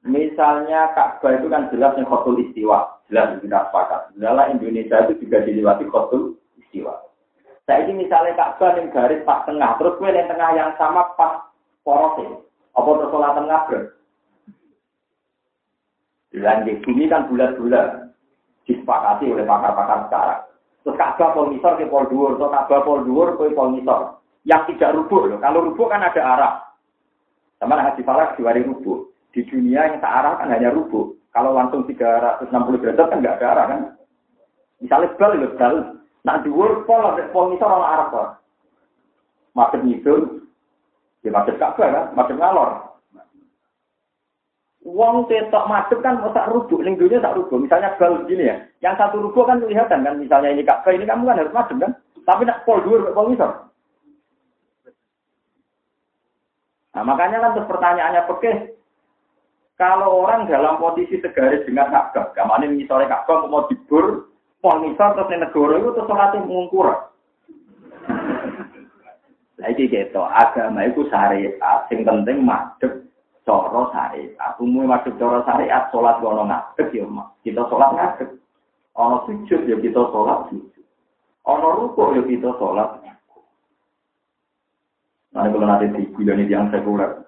[0.07, 4.15] Misalnya Ka'bah itu kan jelas yang khotul istiwa, jelas tidak sepakat.
[4.15, 6.95] Dalam Indonesia itu juga dilewati khotul istiwa.
[7.67, 11.51] Saya ini misalnya Ka'bah yang garis pas tengah, terus gue yang tengah yang sama pas
[11.83, 12.39] porosnya.
[12.79, 13.81] Apa terus sholat tengah ber?
[16.31, 18.13] Di sini kan bulat-bulat
[18.63, 20.41] disepakati oleh pakar-pakar sekarang.
[20.87, 24.63] Terus Ka'bah pol misor ke pol dhuwur, atau Ka'bah pol dhuwur ke pol misor yang
[24.71, 25.39] tidak rubuh loh.
[25.43, 26.53] Kalau rubuh kan ada arah.
[27.57, 29.09] Sama haji falak diwari rubuh.
[29.33, 31.13] Di dunia yang tak arah kan hanya rubuh.
[31.33, 33.79] Kalau langsung 360 derajat kan nggak ada arah kan.
[34.81, 35.75] Misalnya bal itu bal.
[36.25, 38.27] Nah dhuwur pol pol misal orang arah kok.
[39.57, 40.45] Madep itu
[41.25, 42.69] ya madep Ka'bah kan, madep ngalor.
[44.85, 47.57] Wong tetok madep kan tak rubuh, ning dunia tak rubuh.
[47.57, 51.25] Misalnya bal gini ya, yang satu rubuh kan kelihatan kan, misalnya ini Ka'bah ini kamu
[51.25, 51.91] kan harus madep kan.
[52.23, 53.66] Tapi nak pol dhuwur pol misal.
[56.97, 58.73] Nah, makanya kan pertanyaannya pekeh,
[59.77, 64.33] kalau orang dalam posisi segaris dengan Ka'bah, gamane ngisore Ka'bah mau dibur,
[64.65, 66.89] mau ngisor terus ning negara itu terus salate mungkur.
[69.61, 73.05] Lah gitu, agama itu syariat, sing penting madhep
[73.45, 74.57] cara syariat.
[74.57, 77.05] Umume madhep cara syariat salat ono ngadeg ya,
[77.45, 78.41] kita salat ngadeg.
[78.97, 80.85] Ono sujud ya kita salat sujud.
[81.45, 83.05] Ono rukuk ya kita salat.
[85.37, 87.21] Nah, kalau nanti diguyoni yang sekuler,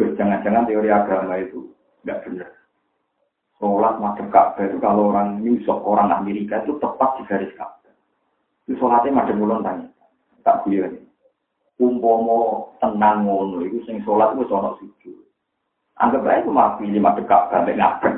[0.00, 1.68] jangan-jangan teori agama itu
[2.00, 2.48] nggak benar.
[3.60, 7.92] Sholat madem Ka'bah itu kalau orang York, orang Amerika itu tepat di garis Ka'bah.
[8.64, 9.92] Itu sholatnya madem ulun tanya.
[10.40, 11.04] Tak guyon.
[11.76, 15.20] Umpomo tenang ngono, itu sing sholat itu sholat sujud.
[16.00, 18.14] Anggap aja itu mah pilih madem Ka'bah, ngabek.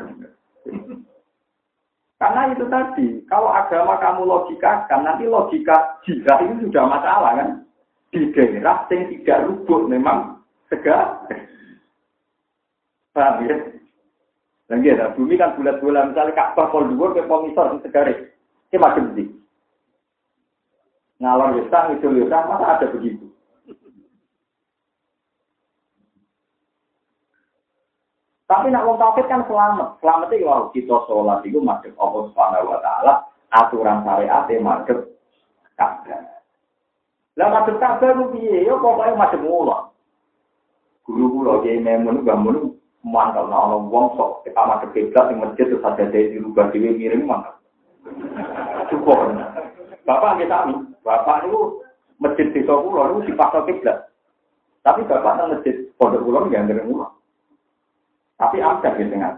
[2.22, 7.66] Karena itu tadi, kalau agama kamu logikakan, nanti logika jihad itu sudah masalah kan
[8.10, 11.30] di daerah yang tidak rubuh memang tegak.
[13.14, 13.56] Paham ya?
[14.70, 18.30] Dan ya, bumi kan bulat-bulat, misalnya Ka'bah pol dua ke komisor yang segaris.
[18.70, 19.26] Ini macam ini.
[21.18, 23.26] Ngalor yusah, itu yusah, masa ada begitu?
[28.46, 29.98] Tapi nak wong tauhid kan selamat.
[29.98, 33.12] Selamat itu kalau kita sholat itu madhep Allah Subhanahu wa taala,
[33.50, 34.98] aturan syariat madhep
[35.74, 36.29] Ka'bah.
[37.40, 38.68] Lah madhep Ka'bah ku piye?
[38.68, 39.88] Ya pokoke madhep mula.
[41.09, 45.64] Guru kula Kiai Memun Gamun mantap nah ana wong sok kita madhep kiblat ing masjid
[45.72, 47.57] terus ada di rubah dhewe miring mantap.
[48.92, 49.33] Cukup.
[50.05, 50.76] Bapak nggih sami.
[51.00, 51.81] Bapak niku
[52.20, 53.98] masjid desa kula niku dipaksa kiblat.
[54.85, 57.09] Tapi bapak nang masjid pondok kula nggak ngerti mula.
[58.37, 59.35] Tapi ada di tengah.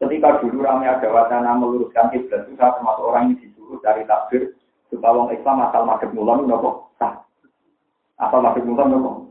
[0.00, 4.56] Ketika dulu ramai ada wacana meluruskan kiblat itu saya termasuk orang yang disuruh dari takbir
[4.90, 7.22] Supaya orang Islam asal madhep mulan nopo sah.
[8.18, 9.30] Asal madhep mulan nopo.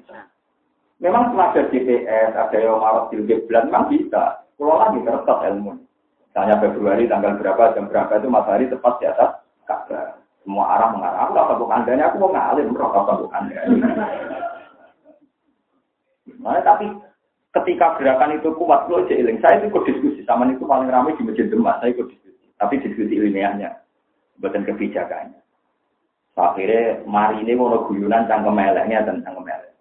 [0.99, 4.43] Memang setelah ada GPS, ada yang marah di bulan, memang bisa.
[4.59, 5.79] Kalau lagi kertas ilmu.
[6.27, 10.19] Misalnya Februari tanggal berapa, jam berapa itu matahari tepat di atas Ka'bah.
[10.43, 11.31] Semua arah mengarah.
[11.31, 13.31] Aku tak andanya, aku mau ngalim, roh tak tabuk
[16.39, 16.87] Nah, tapi
[17.59, 19.39] ketika gerakan itu kuat, lo iling.
[19.39, 21.79] Saya ikut diskusi sama itu paling ramai di Masjid Demak.
[21.79, 22.47] Saya ikut diskusi.
[22.59, 23.71] Tapi diskusi ilmiahnya,
[24.43, 25.39] bukan kebijakannya.
[26.39, 29.75] Akhirnya mari ini mau guyunan cangkem meleknya dan cangkem melek.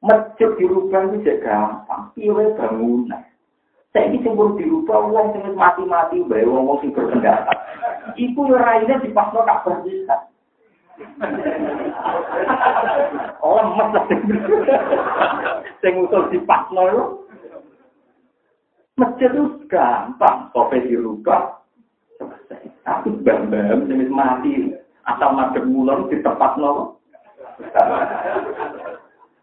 [0.00, 2.02] Masjid dirubah itu juga gampang.
[2.16, 3.20] Iya bangunan.
[3.90, 7.58] Saya ini cemburu dirubah, uang sing mati-mati, bayi wong sing berpendapat.
[8.16, 10.16] Yo raine di pas kak bisa.
[13.44, 14.04] Oh, lemes lah.
[15.84, 17.28] Sing usul di pas lo.
[18.96, 20.48] Masjid itu gampang.
[20.54, 21.60] Sofe dirubah.
[22.86, 24.79] Tapi bam-bam, sing mati.
[25.08, 27.00] Asal madem mulon di tempat no.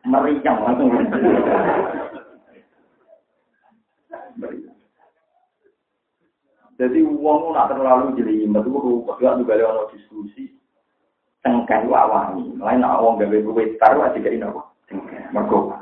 [0.07, 0.89] Meriang langsung.
[6.77, 10.53] Jadi uang nak terlalu jadi itu rupanya juga juga ada diskusi.
[11.41, 14.61] Tengkai wawangi, lain nak uang gawe gue taruh aja jadi nopo.
[15.33, 15.73] Mergo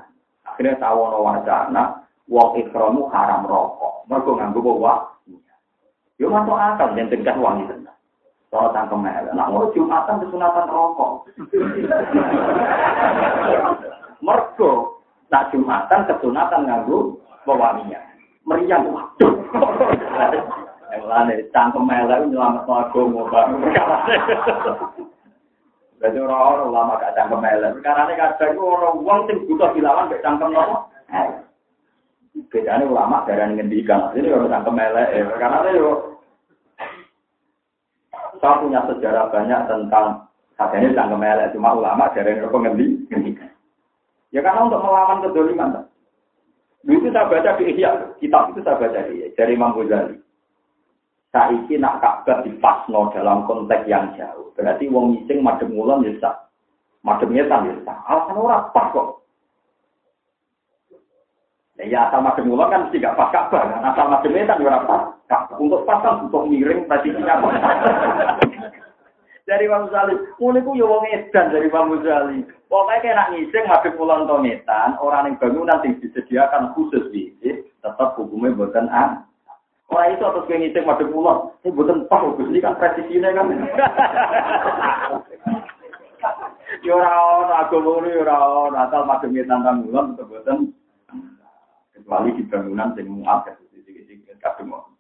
[0.48, 4.08] akhirnya tahu no wacana uang ikromu haram rokok.
[4.08, 5.20] Mergo nganggo bawa.
[6.16, 7.68] Yo masuk akal yang tengkai wangi.
[8.56, 11.28] Kalau tangkem melek, nak ngurus jumatan kesunatan rokok.
[14.24, 18.00] Mergo, nak jumatan kesunatan nganggu pewangian.
[18.48, 19.34] Meriam, waduh.
[21.04, 23.76] Lain, tangkem melek nyelamat agama banget.
[26.00, 27.76] Jadi orang-orang ulama gak cangkem melek.
[27.84, 30.88] Karena ini kadang orang uang sing butuh dilawan gak cangkem nopo.
[32.48, 34.15] Bedanya ulama dari ngendikan.
[34.15, 35.12] Ini orang cangkem melek.
[35.36, 36.14] Karena itu
[38.39, 43.36] saya punya sejarah banyak tentang katanya tentang kemelek cuma ulama dari rokok ngendi
[44.36, 45.88] Ya karena untuk melawan kedoliman.
[46.86, 50.19] Itu saya baca di Ihya, kitab itu saya baca di dari Imam Ghazali.
[51.34, 54.56] Saiki nak Ka'bah dipasno dalam konteks yang jauh.
[54.56, 56.36] Berarti wong ngising madem ngulon ya sah.
[57.04, 57.43] Madem ya.
[57.48, 59.25] Alasan ora pas kok.
[61.76, 63.68] Ya asal madem kan mesti gak pas Ka'bah.
[63.68, 63.84] Kan?
[63.84, 65.02] Asal madem ya ora pas.
[65.60, 67.44] Untuk pasang untuk miring presisinya.
[69.46, 72.42] dari Imam Ghazali, mulai ku yo wong edan dari Imam Ghazali.
[72.66, 77.30] Pokoknya nak ngising habis pulang tonetan, orang yang bangunan yang disediakan khusus di
[77.86, 79.22] tetap hukumnya buatan an.
[79.94, 83.48] Orang itu atas kayak ngising madep pulang, ini buatan pas, ini kan presisinya kan.
[86.82, 89.38] Yo ora ono agama yo ora ono asal madem
[92.06, 94.94] kecuali di bangunan sing muat kadang-kadang kadang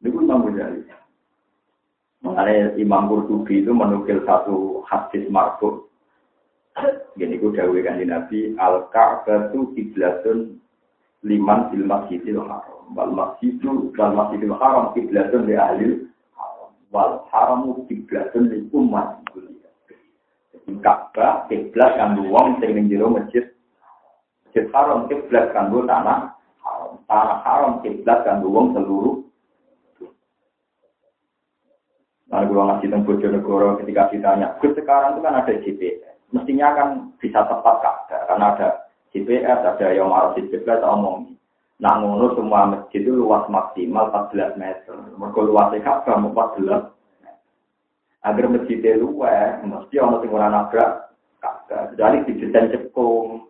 [0.00, 0.80] itu Imam Ghazali.
[2.24, 5.84] Mengenai Imam Qurtubi itu menukil satu hadis marfu.
[7.20, 10.56] Gini ku dawuh kan Nabi al Ka'batu kiblatun
[11.26, 12.88] liman fil masjidil haram.
[12.96, 16.72] Wal masjidu wal masjidil haram kiblatun li ahli haram.
[16.88, 19.18] Wal haramu kiblatun li umat.
[20.80, 23.57] Ka'bah kiblat kan wong ning jero masjid.
[24.58, 26.34] Masjid haram kiblat kan tanah
[26.66, 26.98] haram.
[27.06, 29.22] Tanah haram kiblat kan wong seluruh
[32.28, 36.88] Lalu kalau ngasih tentang Bojonegoro ketika ditanya, Gus sekarang itu kan ada GPS mestinya kan
[37.16, 38.68] bisa tepat kak, karena ada
[39.16, 41.40] GPS, ada yang marah GPS omong.
[41.80, 44.92] Nah ngono semua masjid itu luas maksimal 14 meter.
[45.16, 51.96] Mereka luasnya Ka'bah 14 Agar masjid itu luas, mesti orang sing ora nabrak Ka'bah.
[51.96, 53.47] Jadi didesain cekung.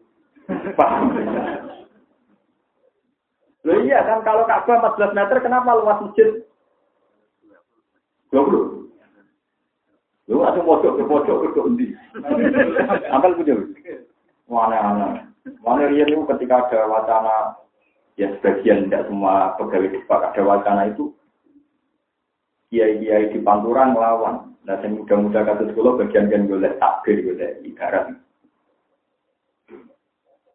[3.69, 6.41] Loh iya kan kalau Ka'bah 14 meter kenapa luas masjid
[8.33, 8.89] 20?
[10.29, 11.87] Lu ada pojok ke pojok ke kendi.
[13.09, 13.57] Ampel punya.
[14.49, 15.29] Mana-mana.
[15.65, 17.57] Mana dia itu ketika ada wacana
[18.21, 21.17] ya sebagian tidak semua pegawai di ada wacana itu
[22.69, 24.53] kiai-kiai di Panturan melawan.
[24.69, 28.13] Nah, saya muda-muda kata sekolah bagian kan boleh takbir, boleh ibarat.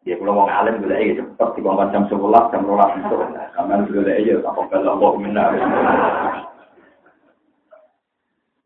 [0.04, 3.16] Ya kalau mau ngalim boleh ya cepet di jam sebelas jam rolas itu.
[3.56, 5.48] Kamen boleh ya tak kalau mau minta.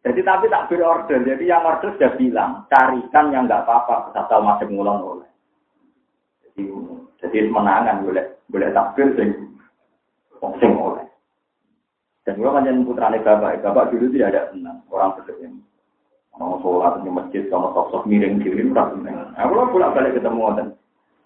[0.03, 1.21] Jadi tapi tak berorder.
[1.23, 5.29] Jadi yang order sudah bilang, carikan yang nggak apa-apa, asal masih ngulang oleh.
[6.43, 6.65] Jadi,
[7.23, 9.31] jadi menangan boleh boleh takbir sing
[10.59, 11.07] sing oleh.
[12.27, 15.61] Dan gue kan putra bapak, bapak dulu tidak ada senang orang seperti ini.
[16.39, 19.35] Mau sholat di masjid sama sosok miring diri udah senang.
[19.39, 20.67] Aku lo pulang balik ketemu dan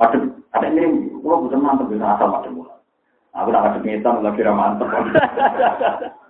[0.02, 0.16] ada
[0.58, 2.78] ada miring, lo bukan mantep bisa asal macam mulai.
[3.32, 4.88] Aku nak ada ngitam lagi ramantep.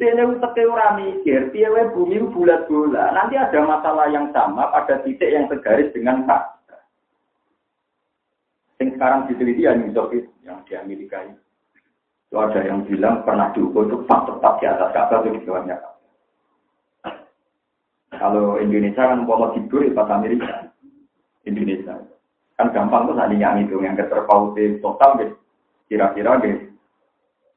[0.00, 3.12] Dene uteke ora mikir, piye bumi bulat bola.
[3.12, 6.42] Nanti ada masalah yang sama pada titik yang tergaris dengan hak.
[8.80, 11.36] Yang sekarang diteliti ya Soviet yang di Amerika ini.
[12.32, 15.76] Itu ada yang bilang pernah diukur itu tepat di atas kapal itu di bawahnya
[18.14, 20.72] Kalau Indonesia kan mau tidur di pas Amerika.
[21.44, 22.00] Indonesia.
[22.60, 25.32] Kan gampang tuh saat yang itu yang keterpautnya total deh.
[25.88, 26.68] Kira-kira deh.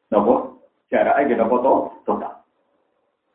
[0.07, 0.53] Nopo?
[0.93, 2.45] jaraknya kita foto total.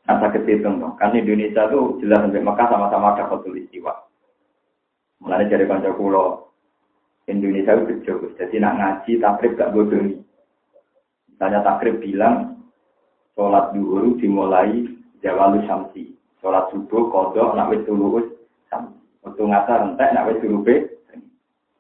[0.09, 0.95] Asa kehitung dong.
[0.97, 3.93] Kan Indonesia tuh jelas sampai Mekah sama-sama ada foto istiwa.
[5.21, 6.55] Mulai dari kanca kulo
[7.29, 8.33] Indonesia itu kecil.
[8.39, 10.17] Jadi nak ngaji takrib gak bodoh nih.
[11.29, 12.65] Misalnya takrib bilang
[13.37, 14.89] sholat dulu dimulai
[15.21, 16.17] jawalu samsi.
[16.41, 18.25] Sholat subuh kodok nak wis tulus
[18.73, 18.97] samsi.
[19.27, 20.41] Waktu ngasar entek nak wis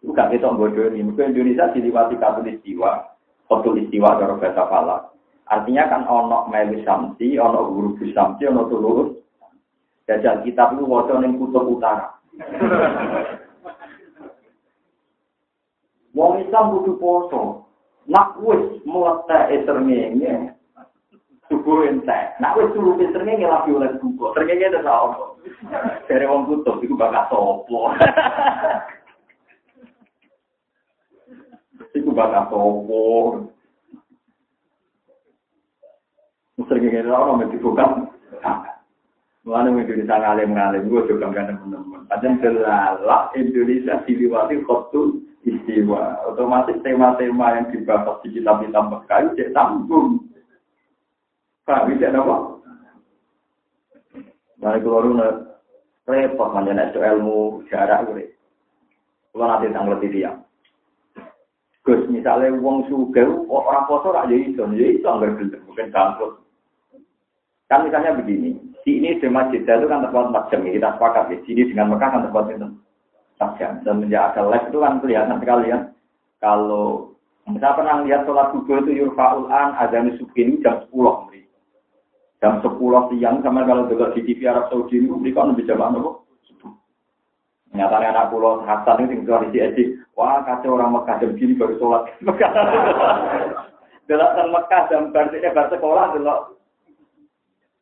[0.09, 1.05] Itu gak kita bodoh nih.
[1.05, 2.16] Mungkin Indonesia diliwati
[2.49, 3.12] istiwa.
[3.44, 5.12] Foto istiwa dari bahasa falak.
[5.53, 9.21] Artinya kan ono melu samsi, ono guru samsi, ono tulus.
[10.09, 12.09] Jajal kitab itu wajah ning kutub utara.
[16.16, 17.68] Wong Islam butuh poso.
[18.09, 20.57] Nak wis meletak eterngenge.
[21.53, 22.40] Subuh entek.
[22.40, 24.40] Nak wis turu eterngenge lagi oleh buka.
[24.40, 25.37] Terngenge ada apa?
[26.09, 27.92] Dari wong kutub itu bakal sopo.
[32.18, 33.02] Iku bakal sopo.
[36.66, 38.11] Sering ngene ora mesti bukan.
[39.46, 42.11] Mulane Indonesia ngalim-ngalim, gue juga kan teman-teman.
[42.11, 46.26] Padahal selalah Indonesia diliwati khotul istiwa.
[46.26, 50.26] Otomatis tema-tema yang dibahas di kitab-kitab Mekah itu tanggung.
[51.70, 52.59] Pak, bisa apa?
[54.59, 55.07] Mari keluar
[56.11, 58.26] repot manjana itu ilmu jarak gue.
[59.31, 60.35] Kalau nanti tanggal dia.
[61.88, 66.33] Gus misalnya uang suga, orang poso rak jadi iso, jadi iso nggak gelem, mungkin bangkrut.
[67.72, 71.37] Kan misalnya begini, di ini di masjid itu kan terpaut 4 jam, kita sepakat ya.
[71.48, 72.68] Sini dengan Mekah kan terpaut itu
[73.40, 73.70] 4 jam.
[73.88, 75.79] Semenjak ada live itu kan kelihatan sekali ya.
[76.44, 77.16] Kalau
[77.57, 81.48] saya pernah lihat sholat subuh itu yurfa'ul an azan subuh ini jam 10 meri.
[82.44, 82.77] Jam 10
[83.16, 86.28] siang sama kalau juga di TV Arab Saudi ini mereka lebih jam apa?
[87.68, 89.84] Nyatanya anak pulau Hasan itu tinggal di Edi.
[90.19, 92.11] Wah kacau orang Mekah jam gini baru sholat.
[94.11, 96.59] Dalam Mekah jam berarti bar sekolah dulu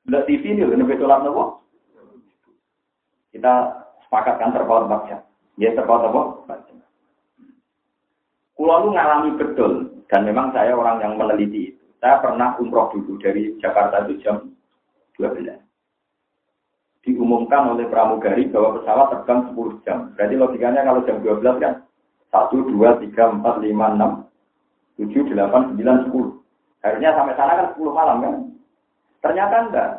[0.06, 1.64] Nggak TV ini, lebih sholat nopo.
[3.32, 3.72] Kita
[4.06, 5.24] sepakatkan terpaut baca.
[5.56, 6.22] Ya terpaut apa?
[8.56, 11.84] Kulo lu ngalami betul, dan memang saya orang yang meneliti itu.
[12.00, 14.52] Saya pernah umroh dulu dari Jakarta itu jam
[15.20, 15.44] 12.
[17.04, 19.98] Diumumkan oleh pramugari bahwa pesawat terbang 10 jam.
[20.16, 21.84] Berarti logikanya kalau jam 12 kan
[22.32, 24.26] 1, 2, 3, 4, 5, 6,
[24.98, 26.36] 7, 8, 9, 10.
[26.82, 28.34] Harusnya sampai sana kan 10 malam kan.
[29.22, 29.90] Ternyata enggak.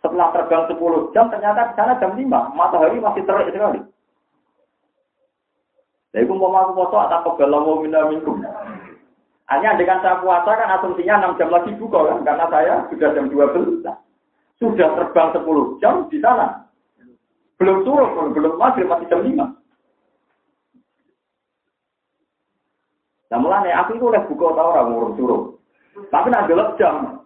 [0.00, 2.56] Setelah terbang 10 jam, ternyata di sana jam 5.
[2.56, 3.80] Matahari masih terik sekali.
[6.10, 8.42] Lah iku mau aku foto atau kebela mau minta minum.
[9.46, 13.26] Hanya dengan saya puasa kan asumsinya 6 jam lagi buka kan karena saya sudah jam
[13.30, 13.86] 12.
[14.58, 16.66] Sudah terbang 10 jam di sana.
[17.60, 19.59] Belum turun, belum maghrib masih jam 5.
[23.30, 25.42] Nah mulane aku itu oleh buka tau orang ngurung suruh.
[26.10, 27.22] Tapi nak delok jam.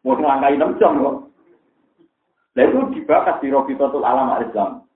[0.00, 1.16] Mau ngangkai 6 jam kok.
[2.56, 4.86] Nah itu dibahas di Robitotul Alam Al-Islam.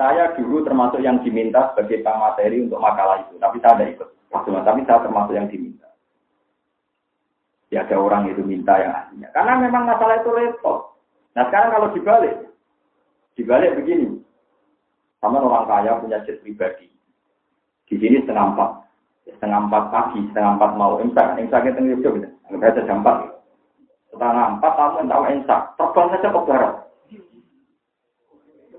[0.00, 4.08] Saya dulu termasuk yang diminta sebagai materi untuk makalah itu, tapi saya tidak ikut.
[4.64, 5.92] Tapi saya termasuk yang diminta.
[7.68, 9.28] Ya ada orang itu minta yang aslinya.
[9.36, 10.96] Karena memang masalah itu repot.
[11.36, 12.34] Nah sekarang kalau dibalik,
[13.36, 14.24] dibalik begini.
[15.20, 16.88] Sama orang kaya punya jet pribadi.
[17.84, 18.70] Di sini setengah empat.
[19.28, 21.36] Setengah empat pagi, setengah empat mau imsak.
[21.36, 22.28] Imsak itu nggak bisa.
[22.48, 23.16] Nggak bisa jam empat.
[24.12, 25.60] Setengah empat kamu tahu imsak.
[25.76, 26.74] Terbang saja ke barat.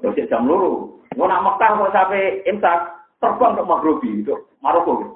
[0.01, 0.97] Terus jam luru.
[1.19, 2.79] Mau nak Mekah kok sampai imsak,
[3.19, 5.15] terbang ke Maghribi itu Maroko gitu.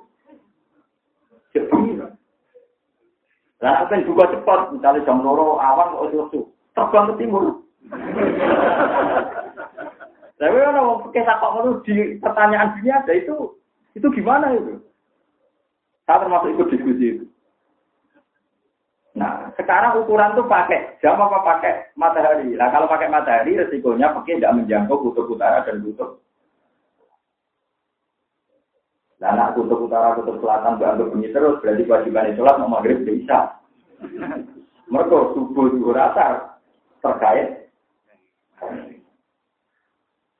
[1.55, 2.03] Jadi,
[3.63, 6.39] lah kan juga cepat, misalnya jam loro awan kok itu
[6.75, 7.63] terbang ke timur.
[10.35, 13.55] Tapi kalau mau pakai sakok di pertanyaan dunia ada itu,
[13.95, 14.83] itu gimana itu?
[16.05, 17.25] Saya termasuk ikut diskusi itu.
[19.15, 22.51] Nah, sekarang ukuran tuh pakai jam apa pakai matahari.
[22.51, 26.19] Nah, kalau pakai matahari resikonya pakai tidak menjangkau kutub utara dan kutub.
[29.23, 33.55] Nah, nak kutub utara, kutub selatan dianggap bunyi terus, berarti kewajiban sholat mau maghrib bisa.
[34.91, 36.27] Mereka subuh juga rata
[36.99, 37.71] terkait.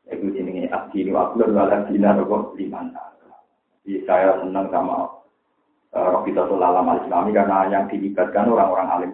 [0.06, 2.86] Itu jenenge abdi ini waktu wala dina rokok lima
[3.82, 5.25] Jadi saya senang sama
[5.96, 9.12] Eh, Robidatul Alam al-Islami karena yang dilibatkan orang-orang alim.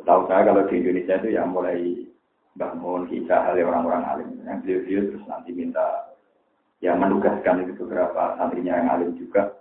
[0.00, 2.08] Setahu saya kalau di Indonesia itu ya mulai
[2.56, 4.28] bangun kisah hal orang-orang alim.
[4.48, 6.16] Yang beliau-beliau terus nanti minta
[6.80, 9.60] ya menugaskan itu beberapa santrinya yang alim juga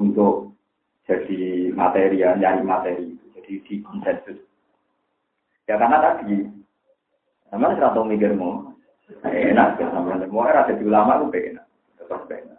[0.00, 0.56] untuk
[1.04, 3.24] jadi materi ya, nyari materi itu.
[3.36, 4.40] Jadi di konsensus.
[5.68, 6.40] Ya karena tadi,
[7.52, 8.72] sama serata mikirmu,
[9.28, 11.66] enak, sama semua ada di ulama itu enak,
[12.00, 12.53] tetap enak.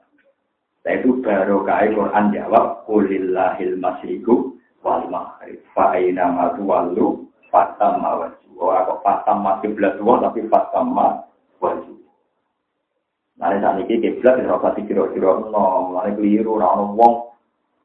[0.85, 4.53] Nah itu baru kaya Quran jawab, Kulillahil masyiku
[4.85, 5.57] wal maghrib.
[5.73, 8.47] Fa'aina matu walu fatam mawaju.
[8.55, 11.93] Oh, aku fatam masih belas dua, tapi fatam mawaju.
[13.35, 17.35] Nah, saat ini kiblat ya rapati kira-kira no, mulai keliru, orang wong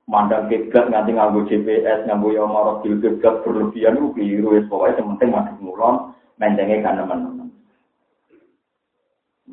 [0.07, 5.09] mandang kiblat nganti nganggo GPS, nganggo yang marah kiblat berlebihan itu keliru, ya pokoknya yang
[5.17, 5.95] penting masih mulon,
[6.39, 7.40] mencengnya kan teman-teman.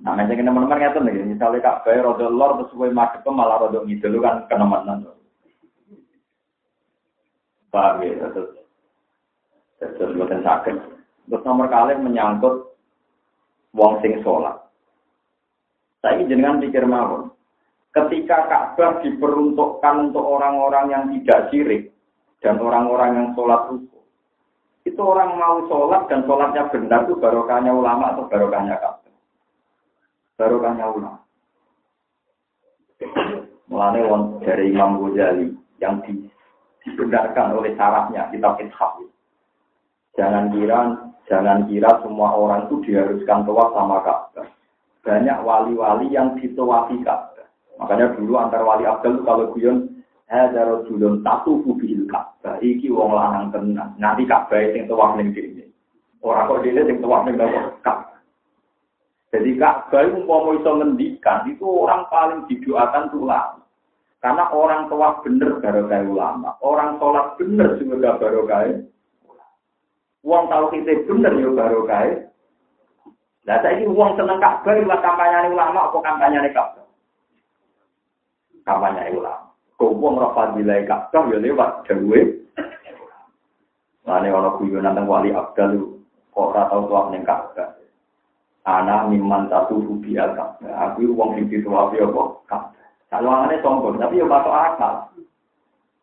[0.08, 3.84] Nah, macam teman-teman ngerti nih, misalnya kak Bay rodo lor terus gue madep malah rodo
[3.84, 5.04] ngidul kan kenemenan.
[7.68, 8.56] Paham ya, terus
[9.84, 10.76] terus buatan sakit.
[11.28, 12.72] Terus nomor kali menyangkut
[13.76, 14.56] wong sing sholat.
[16.00, 17.36] Saya jenengan pikir mawon.
[17.92, 21.92] Ketika Ka'bah diperuntukkan untuk orang-orang yang tidak sirik
[22.40, 24.00] dan orang-orang yang sholat ruku,
[24.88, 29.07] itu orang mau sholat dan sholatnya benar itu barokahnya ulama atau barokahnya Ka'bah
[30.38, 31.20] barokahnya ulama.
[33.68, 36.24] Mulane won dari Imam Ghazali yang di,
[36.86, 39.02] dibenarkan oleh sarafnya kitab Ithaf.
[40.16, 40.80] Jangan kira
[41.28, 44.48] jangan kira semua orang itu diharuskan tawaf sama Ka'bah.
[45.04, 47.46] Banyak wali-wali yang ditawafi Ka'bah.
[47.78, 52.58] Makanya dulu antar wali Abdul kalau guyon ada rojulun tatu bil Ka'bah.
[52.64, 53.94] Iki wong lanang tenang.
[54.02, 55.70] Nanti Ka'bah sing tawaf ning dene.
[56.26, 58.07] Orang kok dene sing tawaf ning Ka'bah.
[59.28, 63.60] Jadi Ka'bah itu mau iso ngendikan itu orang paling didoakan itu ulama.
[64.24, 68.82] Karena orang tua bener barokah ulama, orang sholat bener juga barokah.
[70.26, 72.28] Uang tahu kita bener yo barokah.
[73.48, 76.88] Nah saya ini uang seneng Ka'bah lewat kampanye ulama apa kampanye Ka'bah?
[78.68, 79.48] Kampanye ulama.
[79.80, 82.22] Kau uang rapat nilai Ka'bah ya lewat dawe.
[84.08, 86.00] Nah ini orang guyonan tentang wali Abdul
[86.36, 87.77] kok tua neng Ka'bah.
[88.68, 92.24] Anak miman satu rubi al Aku uang sing dituapi apa?
[93.08, 95.08] Kalau anaknya sombong, tapi ya masuk akal.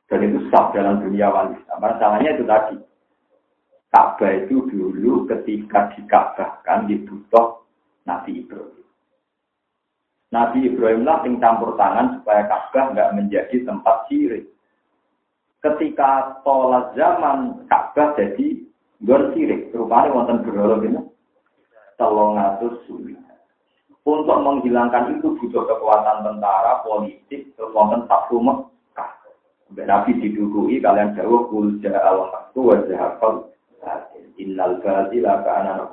[0.08, 1.52] Dan itu sah dalam dunia wali.
[1.76, 2.80] Masalahnya itu tadi.
[3.92, 7.62] Ka'bah itu dulu ketika dikabahkan dibutuh
[8.08, 8.88] Nabi Ibrahim.
[10.32, 14.48] Nabi Ibrahim lah yang campur tangan supaya Ka'bah nggak menjadi tempat sirik.
[15.60, 18.64] Ketika tolak zaman Ka'bah jadi
[19.04, 21.13] gor sirik, rupanya wonten berhala ini
[21.96, 22.84] telung atus.
[24.04, 29.10] Untuk menghilangkan itu butuh kekuatan tentara, politik, kekuatan takfu Mekah.
[29.72, 33.48] Nabi didukui kalian jauh kul al haqqu wa zahaqal
[34.36, 35.88] innal batila kana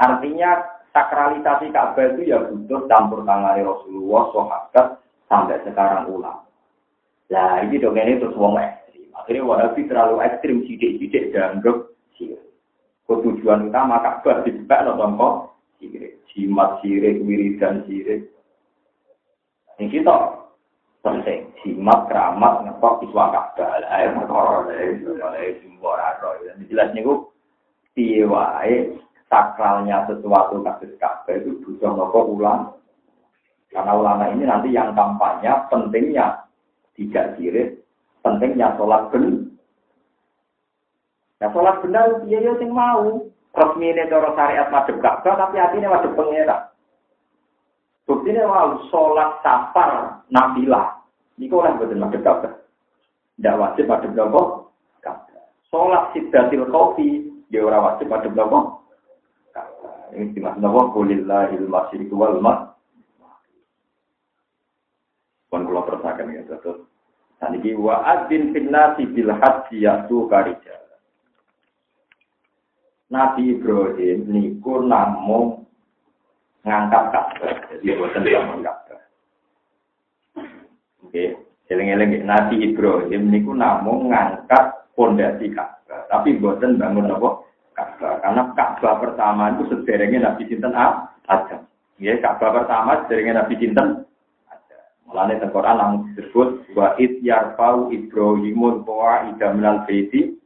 [0.00, 0.50] Artinya
[0.96, 4.86] sakralisasi Ka'bah itu ya butuh campur tangan Rasulullah, sahabat
[5.28, 6.40] sampai sekarang ulang.
[7.30, 9.06] Nah, ini dong ini terus wong ekstrim.
[9.14, 12.42] Akhirnya Wahabi terlalu ekstrim, sidik-sidik dianggap sirik.
[13.10, 15.34] Tujuan utama Ka'bah dibuka nonton kok
[15.82, 16.22] sirik.
[16.30, 18.30] Jimat sirik, wiridan sirik.
[19.82, 20.14] Ini kita
[21.02, 21.50] penting.
[21.58, 23.82] Jimat, keramat, ngepok, iswa Ka'bah.
[23.90, 26.54] Ayo, motor, ayo, simbol, ayo.
[26.70, 27.02] Jelas nih,
[27.98, 28.22] piye
[29.26, 32.78] sakralnya sesuatu kasus Ka'bah itu butuh nopo ulang.
[33.74, 36.46] Karena ulama ini nanti yang kampanye pentingnya
[36.94, 37.82] tidak sirik,
[38.22, 39.49] pentingnya sholat benar.
[41.40, 43.32] Ya sholat benar, dia ya yang mau.
[43.50, 46.70] Resmi ini cara syariat madhep Ka'bah, tapi hatinya madhep pengira.
[48.06, 51.02] Buktinya mau sholat safar nabilah.
[51.34, 52.52] Ini kok orang betul madhep Ka'bah.
[53.34, 54.46] Tidak wajib madhep Ka'bah.
[55.66, 58.78] Sholat sidatil kopi, ya orang wajib madhep Ka'bah.
[60.14, 60.80] Ini dimaksud apa?
[60.94, 62.74] Kulillahil masyriku wal ma.
[65.50, 66.86] Pun kula persakan ya terus.
[67.42, 70.89] Saniki wa adzin fil nasi bil haji yatu karija.
[73.10, 75.66] Nabi Ibrahim niku namung
[76.62, 77.54] ngangkat Ka'bah.
[77.74, 79.00] Jadi boten zaman Ka'bah.
[81.02, 81.34] Oke,
[81.66, 87.42] eling-eling Nabi Ibrahim niku namung ngangkat pondasi Ka'bah, tapi boten bangun apa?
[87.74, 88.22] Ka'bah.
[88.22, 90.70] Karena Ka'bah pertama itu sederengnya Nabi Sinten
[91.26, 91.66] Adam.
[91.98, 94.06] Ya, Ka'bah pertama sederengnya Nabi Sinten.
[95.10, 100.38] Mulanya di Quran disebut wa id yarfau Ibrahimun wa idaminal baiti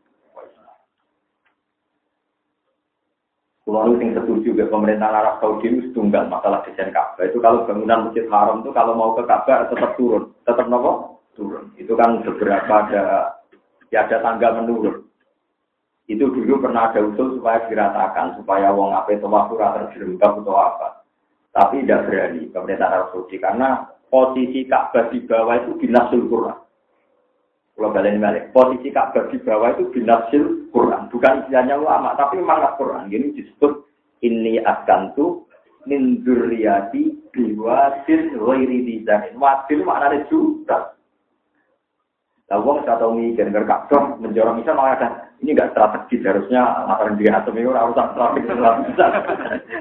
[3.64, 7.24] Kalau yang setuju ke pemerintah Arab Saudi itu tunggal masalah desain Ka'bah.
[7.24, 10.36] Itu kalau bangunan Masjid Haram itu kalau mau ke Ka'bah tetap turun.
[10.44, 11.24] Tetap nopo?
[11.32, 11.72] Turun.
[11.80, 13.32] Itu kan beberapa ada
[13.88, 15.08] ya ada tangga menurun.
[16.04, 20.88] Itu dulu pernah ada usul supaya diratakan, supaya wong apa itu waktu terjerembab atau apa.
[21.56, 26.63] Tapi tidak berani pemerintah Arab Saudi karena posisi Ka'bah di bawah itu binasul Quran.
[27.74, 32.78] Kalau kalian balik, posisi Ka'bah di bawah itu binasil Quran, bukan istilahnya ulama, tapi mangat
[32.78, 33.10] Quran.
[33.10, 33.72] Ini disebut
[34.22, 35.42] ini askantu
[35.90, 39.34] min dzurriyyati biwadin ghairi dizanin.
[39.36, 40.94] Wadin maknanya juga.
[42.52, 45.08] Lah wong saya tahu mikir nggak Ka'bah menjorong bisa malah ada
[45.40, 48.52] ini nggak strategis harusnya materi diri atau itu harus strategis
[48.92, 49.06] bisa.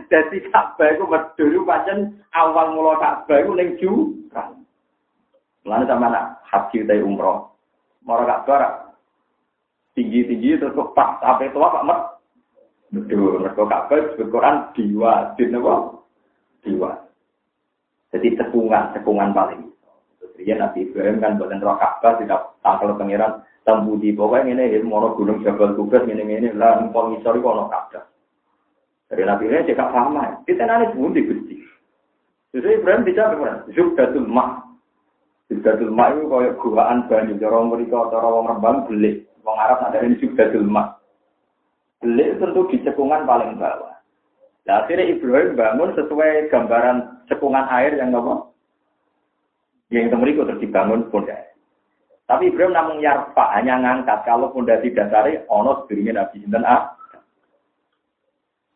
[0.10, 1.04] Jadi Ka'bah itu
[1.38, 4.64] dulu pancen awal mula Ka'bah itu neng jurang.
[5.64, 7.53] Lalu sama nak haji dari umroh,
[8.04, 8.96] mau Ka'bah
[9.94, 12.00] tinggi tinggi terus kok pas sampai tua pak mat.
[12.94, 15.74] Betul, mereka Ka'bah disebut Quran diwa, apa?
[16.62, 16.92] Diwa.
[18.14, 19.74] Jadi cekungan, cekungan paling.
[20.44, 23.46] Iya Nabi Ibrahim kan buatan roh Ka'bah tidak tangkal pangeran
[24.02, 28.04] di pokoknya ini ilmu mono gunung Jabal Kubas ini ini lah empong isori kono Ka'bah.
[29.08, 30.24] Dari Nabi Ibrahim cekak sama.
[30.44, 31.58] Kita nanti pun gusti.
[32.54, 33.58] Jadi Ibrahim tidak benar.
[33.72, 34.73] Zubdatul Ma.
[35.54, 37.38] Zubdatul Ma itu kayak guaan banyu.
[37.38, 39.22] Cara mereka, cara orang Rembang beli.
[39.46, 40.98] Orang Arab ada ini Zubdatul Ma.
[42.02, 43.94] Beli tentu di cekungan paling bawah.
[44.64, 48.50] Nah, akhirnya Ibrahim bangun sesuai gambaran cekungan air yang apa?
[49.92, 51.54] Yang temeriku terus dibangun pondasi.
[52.24, 56.96] Tapi Ibrahim namun yarfa hanya ngangkat kalau pondasi dasari ono dirinya Nabi Sinten A.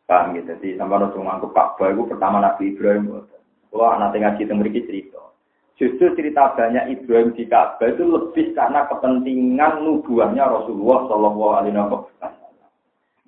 [0.04, 0.52] Paham gitu.
[0.56, 3.24] Jadi sampai nusung ngangkup Ka'bah itu pertama Nabi Ibrahim.
[3.68, 5.27] Kalau anak ngaji temeriku cerita.
[5.78, 12.34] Justru cerita banyak Ibrahim di Ka'bah itu lebih karena kepentingan nubuahnya Rasulullah Shallallahu Alaihi Wasallam.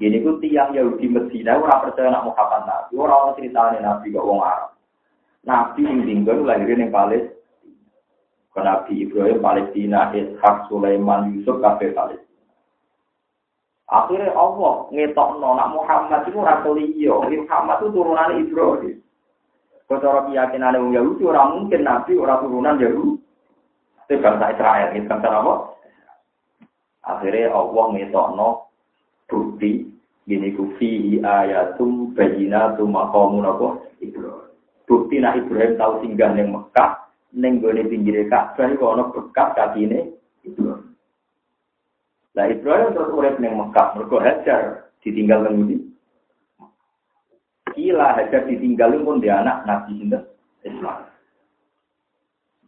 [0.03, 4.43] Gini ku tiang Yahudi Medina orang percaya nak Muhammad Nabi, orang ceritanya Nabi gak wong
[4.43, 4.75] Arab.
[5.47, 7.39] Nabi yang tinggal lahirin yang Palestina.
[8.61, 12.29] Nabi Ibrahim Palestina, Ishak, Sulaiman, Yusuf, kafe Palestina.
[13.91, 17.27] Akhirnya Allah ngetok nak Muhammad itu rasul iyo.
[17.27, 18.99] Muhammad itu turunan Ibrahim.
[19.91, 23.19] Kalau keyakinan orang Yahudi, orang mungkin Nabi orang turunan Yahudi.
[24.07, 25.55] Itu bangsa Israel, itu bangsa apa?
[27.11, 28.27] Akhirnya Allah ngetok
[29.27, 29.91] bukti
[30.31, 33.69] gini ku fihi ayatum bayinatum maqamun apa
[33.99, 34.47] Ibrahim.
[34.87, 40.19] Bukti nak Ibrahim tahu singgah ning Mekah Neng gone pinggir Ka'bah iku ana bekas kakine
[40.43, 40.99] Ibrahim.
[42.35, 45.90] Lah Ibrahim terus urip ning Mekah, mergo Hajar ditinggal nang
[47.81, 50.21] Kila Hajar ditinggal pun dia anak Nabi sinten
[50.69, 51.09] Ismail.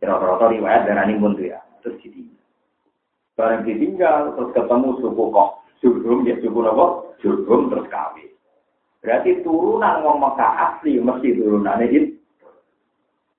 [0.00, 2.40] Kira-kira riwayat darani pun ya, terus ditinggal.
[3.36, 5.50] Barang ditinggal terus ketemu suku kok,
[5.84, 6.86] Jurhum ya suku apa?
[7.20, 8.32] Jurhum terus kawin.
[9.04, 12.16] Berarti turunan wong Mekah asli mesti turunannya itu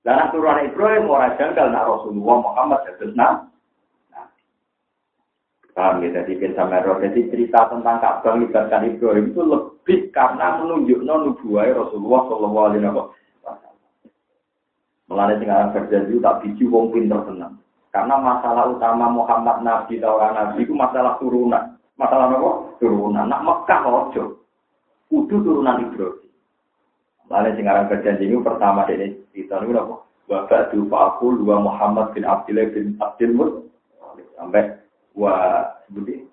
[0.06, 3.50] lah turunan Ibrahim ora janggal nak Rasulullah Muhammad dados nabi.
[5.74, 7.02] Paham ya, jadi bin Samero.
[7.02, 13.74] Jadi cerita tentang Ka'bah melibatkan Ibrahim itu lebih karena menunjukkan nubuah Rasulullah Shallallahu Alaihi Wasallam.
[15.42, 17.58] Sekarang berjanji tak biji wong pinter tenang.
[17.90, 21.74] Karena masalah utama Muhammad Nabi orang Nabi itu masalah turunan.
[21.98, 22.50] Masalah apa?
[22.78, 23.26] Turunan.
[23.26, 24.24] Nak Mekah ojo.
[25.10, 26.30] Kudu turunan Ibrahim.
[27.26, 29.96] Mulanya sekarang berjanji itu pertama ini cerita ini apa?
[30.24, 33.50] Bapak Dufa dua Muhammad bin Abdullah bin Abdul Mut
[34.38, 34.83] sampai
[35.14, 36.26] wa sebuti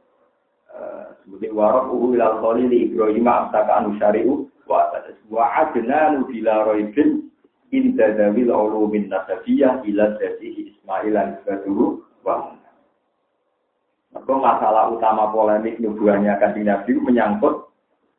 [0.73, 4.89] uh, sebuti warok uhu ilal khalili Ibrahim amsaka anu syari'u wa
[5.29, 7.29] wa adnanu bila roibin
[7.71, 12.61] inda dawil ulumin nasabiyah ila dasihi Ismail an dulu wa
[14.11, 17.71] masalah utama polemik nubuahnya kan Nabi menyangkut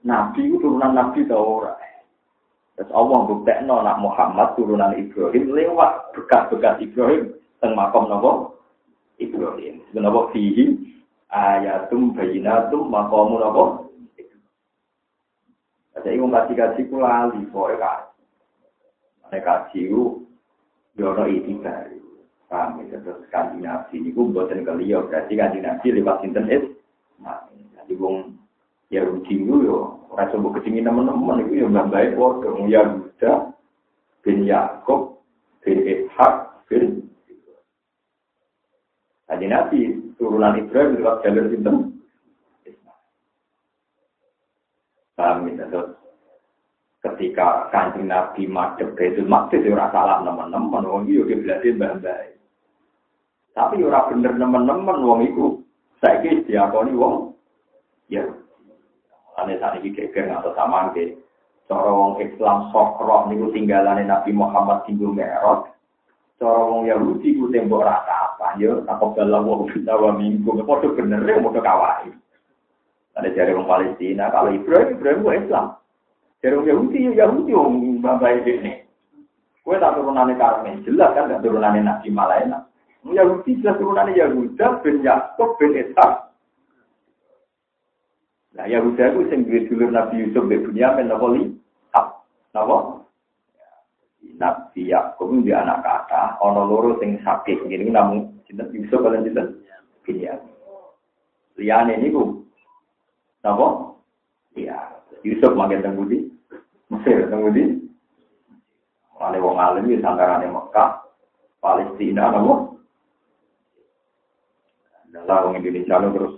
[0.03, 1.79] Nabi turunan Nabi atau orang.
[2.75, 8.57] Terus Allah bukti nak Muhammad turunan Ibrahim lewat bekas-bekas Ibrahim teng makom nopo
[9.21, 9.85] Ibrahim.
[9.93, 10.79] Kenapa fihi
[11.33, 13.65] ayatum bayinatum maqamun apa?
[15.99, 18.13] Ada ibu kasih kasih pula di mereka
[19.29, 20.25] mereka ciu
[20.97, 22.01] dono itu dari
[22.53, 26.69] kami terus kandidasi ini gue buatin ke Leo berarti kandidasi lewat internet.
[27.17, 27.49] Nah,
[27.81, 28.37] jadi wong
[28.93, 33.39] ya rugi yo ora coba kecingin teman-teman itu yang nggak baik waktu yang udah
[34.21, 35.25] bin Yakob
[35.65, 36.35] bin Ishak
[36.69, 37.02] bin
[39.33, 39.81] Haji Nabi
[40.21, 41.73] turunan Ibrahim lewat jalur itu.
[45.17, 45.97] Ya, terus
[47.01, 52.29] ketika kanjeng Nabi madep Baitul Maqdis ora salah teman-teman wong iki yo berarti mbah-mbah.
[53.57, 55.45] Tapi ora bener teman-teman wong iku
[56.05, 57.33] saiki diakoni wong
[58.13, 58.29] ya.
[59.41, 61.17] Ane saat ini geger atau sama ke
[61.73, 65.73] cara wong Islam sokroh niku tinggalane Nabi Muhammad tinggal merot.
[66.37, 68.22] Cara wong Yahudi ku tembok rata
[68.61, 72.11] yo apa dalam wong kita wa minggu padha bener ya padha kawai
[73.13, 75.67] ada jari orang Palestina kalau Ibrahim Ibrahim itu Islam.
[76.41, 78.73] Jari orang Yahudi ya Yahudi wong bapak ini.
[79.63, 82.67] Kue tak turunannya Karmen jelas kan gak turunannya Nabi Malaina
[83.07, 86.35] Yahudi jelas turunannya Yahuda bin Yakub bin Ishak.
[88.53, 91.43] Nah, Yahuda itu sing dulur Nabi Yusuf bin Bunyamin napa li?
[92.53, 92.77] Napa?
[94.37, 99.49] Nabi Yakub di anak kata, ono loro sing sakit, gini namun cinta Yusuf kalian cinta
[101.57, 102.05] Binyamin.
[102.05, 102.45] Ini bu,
[103.41, 103.97] napa?
[104.53, 104.77] Iya,
[105.25, 106.29] Yusuf tenggudi,
[106.93, 107.81] Mesir tenggudi.
[109.17, 111.01] Mane wong alim di santarane Mekah,
[111.65, 112.77] Palestina napa?
[115.17, 116.35] Dalam wong Indonesia lo terus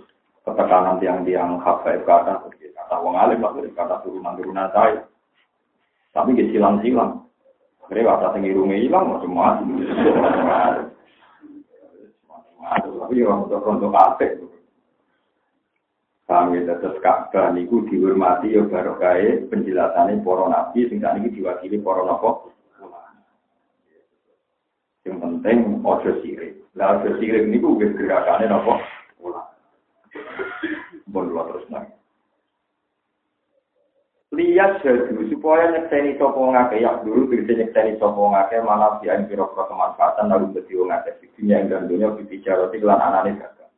[0.47, 3.43] ketekanan tiang-tiang hafaib kata, kata wong alim
[3.75, 5.03] kata turunan-turunan saya.
[6.15, 7.27] Tapi dia silang-silang.
[7.83, 9.67] Akhirnya waktu tinggi rumah hilang, macam-macam.
[12.65, 14.41] Tapi ya untuk untuk kafe.
[16.25, 22.01] Kami tetap Ka'bah niku dihormati ya baru kaya penjelasannya para nabi sehingga ini diwakili para
[22.01, 22.49] nabi.
[25.05, 26.65] Yang penting ojo sirik.
[26.73, 28.49] Lah ojo sirik niku wis gerakannya?
[29.21, 29.53] Ulama.
[31.11, 31.74] Bon terus nang
[34.35, 39.25] lihat jadu supaya nyekseni sopo ngake ya dulu bisa nyekseni sopo ngake malah si ain
[39.25, 43.39] piro pro kemanfaatan lalu beti ngake di dunia yang dan dunia bicara di kelan anane
[43.39, 43.71] dagang.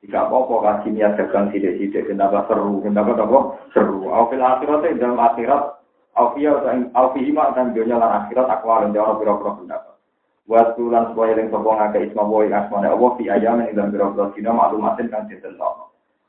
[0.00, 3.38] Jika apa kasih niat dagang sidik sidik kenapa seru kenapa apa
[3.76, 4.08] seru.
[4.08, 5.62] Awfil akhirat dalam akhirat
[6.16, 6.56] awfiyah
[6.96, 9.94] awfihima dan dunia lan akhirat aku alam jawab piro pro pendapat.
[10.48, 14.06] Buat tulan supaya yang sopo ngake isma boy asmane Allah fi ayam yang dalam piro
[14.16, 15.60] pro sino maklumatin kan sinten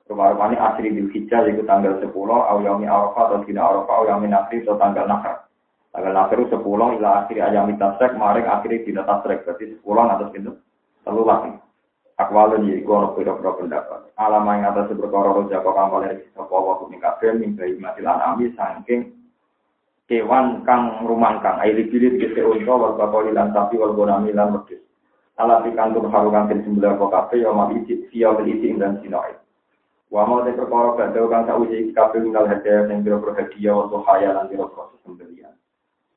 [0.09, 4.25] Rupa-rupanya asri bil hijjah yaitu tanggal 10, au yaumi arafah atau dina arafah, au yaumi
[4.25, 5.45] nakri atau tanggal nakar.
[5.93, 6.57] Tanggal nakar 10
[6.97, 9.45] ila akhiri ayami tasrek, maring akhiri dina tasrek.
[9.45, 10.51] Berarti 10 atas itu.
[11.05, 11.51] Lalu lagi.
[12.19, 14.11] Akwalun yaiku ono pira-pira pendapat.
[14.19, 17.31] Alama yang atas berkara roja kok kang oleh sapa wa kumi kabeh
[17.79, 19.15] mati anami saking
[20.11, 24.83] kewan kang rumangkang aili bilit kese unta wal bakoli lan sapi wal bonami lan wedhus.
[25.39, 29.38] Ala pikantur harukan ten sembelah kok kabeh ya mal isi siya isi dan sinoi.
[30.09, 34.33] Wa mau te perkara badhe kang sauji kabeh ngal hadiah sing biro hadiah wa haya
[34.33, 35.53] lan biro proses pembelian.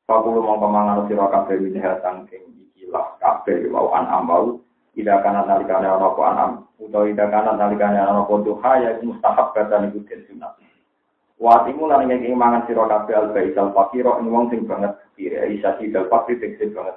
[0.09, 4.65] Pakulu mau kemangan sira kabeh minha sangking ikilah kabeh wau an ambau
[4.97, 9.53] tidak kana nalikane ana apa anam utawa tidak kana nalikane ana apa duha ya mustahab
[9.53, 10.57] kata niku den sunat.
[11.37, 15.77] Wa timu lan ngeki mangan sira kabeh al baisal fakira wong sing banget kira isa
[15.77, 16.97] sidal fakir sing banget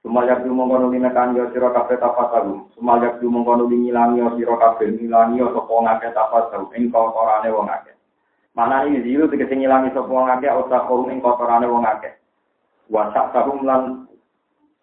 [0.00, 2.72] Sumayak du mongkono limekan yo sira kabeh tafasaru.
[2.72, 7.68] Sumayak du mongkono ngilangi yo sira kabeh ngilangi yo sapa ngake tafasaru ing kotorane wong
[7.68, 7.92] akeh.
[8.56, 12.16] Mana ini zilu tegese ngilangi sapa wong akeh utawa korum ing kotorane wong akeh.
[12.88, 14.08] Wasak tahum lan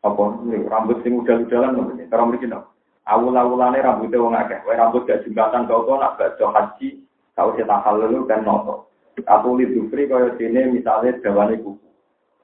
[0.05, 0.23] apa
[0.69, 1.97] rambut sing udah-udalan ngono.
[2.13, 2.69] Cara mriki no.
[3.09, 4.61] Awul-awulane rambutnya wong akeh.
[4.69, 7.01] Wae rambut gak jembatan kau kau nak baca haji,
[7.33, 8.85] kau cetak halulu kan noto.
[9.25, 11.89] Atau lidufri kaya dene misalnya dawane kuku.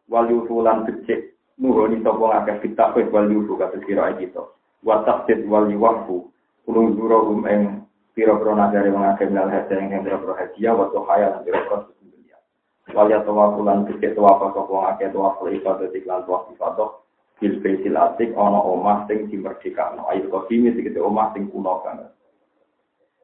[0.09, 4.41] Wal yufulan becik nuhoni sapa akeh fitakwih wal yufu kata kira kita.
[4.81, 6.29] Wa taqsid wal yuwafu.
[6.63, 7.83] Kulung zurohum ing
[8.15, 12.37] pira-pira nagare wong akeh milal haji ing pira-pira haji wa tuhaya pira-pira dunia.
[12.95, 17.03] Wal ya tawafulan becik tawafa sapa wong akeh tawaful ibadah iklan tawaf ibadah
[17.43, 22.07] bil baitil atik ana omah sing dimerdekakno ayo kodime tegese omah sing kuno banget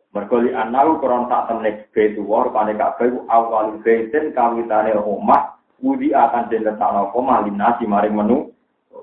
[0.09, 6.11] Mergo li anau kron tak temne baitu war pane kabeh awal baitin kawitane omah budi
[6.11, 8.51] akan diletakno omah linasi maring menu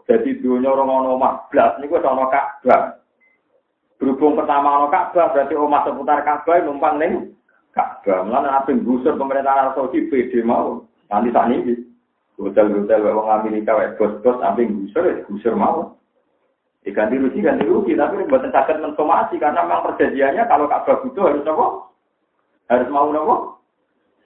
[0.06, 3.00] jadi dunia orang ono omah blas niku ana Ka'bah
[3.98, 7.34] berhubung pertama ono Ka'bah berarti omah seputar Ka'bah numpang ning
[7.74, 11.86] Ka'bah mulane ape gusur pemerintahan Saudi PD mau nanti saat ini
[12.36, 15.96] Hotel-hotel wong Amerika wae bos-bos sampai gusur ya gusur mau.
[16.84, 21.48] Diganti rugi ganti rugi tapi buatan sakit mensomasi karena memang perjanjiannya kalau Ka'bah butuh harus
[21.48, 21.66] apa?
[22.68, 23.36] Harus mau apa?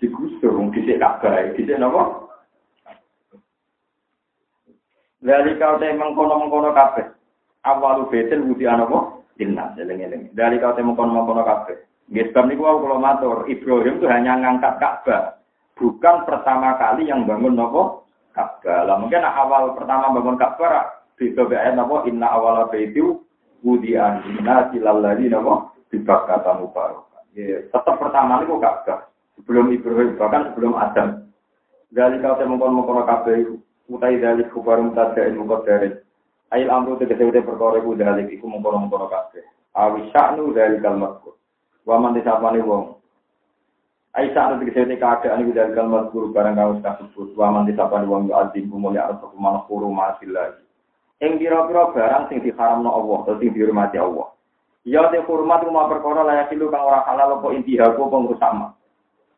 [0.02, 2.02] Digusur, disik Ka'bah, disik apa?
[5.20, 7.06] Dari kau teh mengkono-mengkono kabeh.
[7.68, 9.20] Awalu betel budi apa?
[9.36, 10.32] Inna, eling-eling.
[10.32, 11.76] Dari kau teh mengkono-mengkono kabeh.
[12.10, 15.38] Nggih sebab niku kalau matur, Ibrahim itu hanya ngangkat Ka'bah.
[15.78, 18.82] Bukan pertama kali yang bangun nopo Ka'bah.
[18.82, 23.22] Lah mungkin awal pertama bangun Ka'bah itu ayat napa inna awala baitu
[23.62, 25.70] wudi'an inna silalladi napa
[26.02, 27.06] kata mubarak.
[27.30, 29.06] Ya, tetap pertama niku Ka'bah.
[29.38, 31.30] Sebelum Ibrahim bahkan sebelum Adam.
[31.94, 33.54] Dari kau temukan mengkono kabeh
[33.90, 35.98] utai dari kubarum tadain mukodarin.
[36.54, 39.42] Ail amru tegese utai perkara iku dari iku mengkono mengkono kabeh.
[39.74, 41.26] Awi sya'nu dari kalmat.
[41.82, 43.00] Waman disapani wong
[44.10, 48.34] Aisyah ada tiga keadaan itu dari kalimat guru barang kau kasebut waman disapani wong yu
[48.34, 50.66] azim kumulya atau kumana kuru masih lagi.
[51.22, 54.34] Yang kira-kira barang sing diharamno Allah sing dihormati Allah.
[54.82, 58.74] Ya te hormat rumah perkara layak kang ora halal apa intihaku pengrusak mah.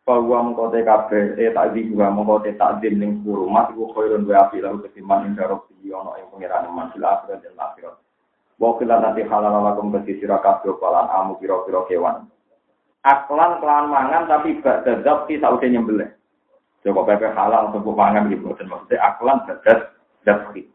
[0.02, 4.58] Bahwa mengkote kabeh eh tak di juga mengkote takdim ning hurumat iku khairun wa afi
[4.58, 7.94] lalu ketiman ing darok di ono ing pangeran mansil akhirat dan akhirat.
[8.58, 12.26] Wa kila nanti halal lakum bagi sira kabeh palan amu kira-kira kewan
[13.02, 16.10] aklan kelawan mangan tapi gak dadap ki saude nyembelih.
[16.82, 19.94] Coba pepe halal untuk mangan gitu, dan maksudnya aklan dadat
[20.26, 20.66] dabki.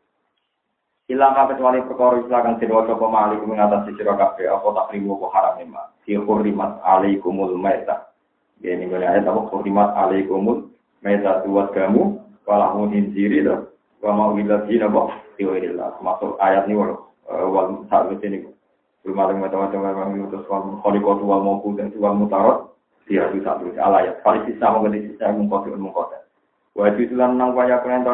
[1.08, 5.20] Ilang kabeh kecuali perkara istilah kang sira waca pemali mengatasi sira kabeh apa tak rimu
[5.20, 5.84] apa haram lima.
[6.04, 8.07] Fi hurrimat alaikumul maita.
[8.66, 10.74] Ya ini gue ayat apa hurrimat alaikumul
[11.06, 12.18] maita tuwat kamu
[12.50, 13.46] walahu injiri.
[14.02, 15.14] Wa mau ilah jina apa?
[15.38, 16.02] Tiwirillah.
[16.02, 17.86] Masuk ayat ini walau wal
[18.28, 18.42] ini
[19.08, 20.82] macam-macam memang diutus wal
[21.78, 22.76] dan mutarot.
[23.08, 24.20] Dia itu satu alayat.
[24.20, 25.32] Kali sisa mengerti sisa.
[26.78, 28.06] Wajib lan nang kalian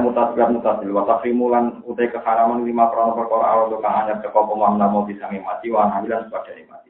[0.00, 0.88] mutasil.
[0.88, 5.68] Wasakri mulan utai keharaman lima krono perkara awal tukang anyar teko pemam namo bisa mati
[5.68, 6.87] wan hamilan sebagai mati.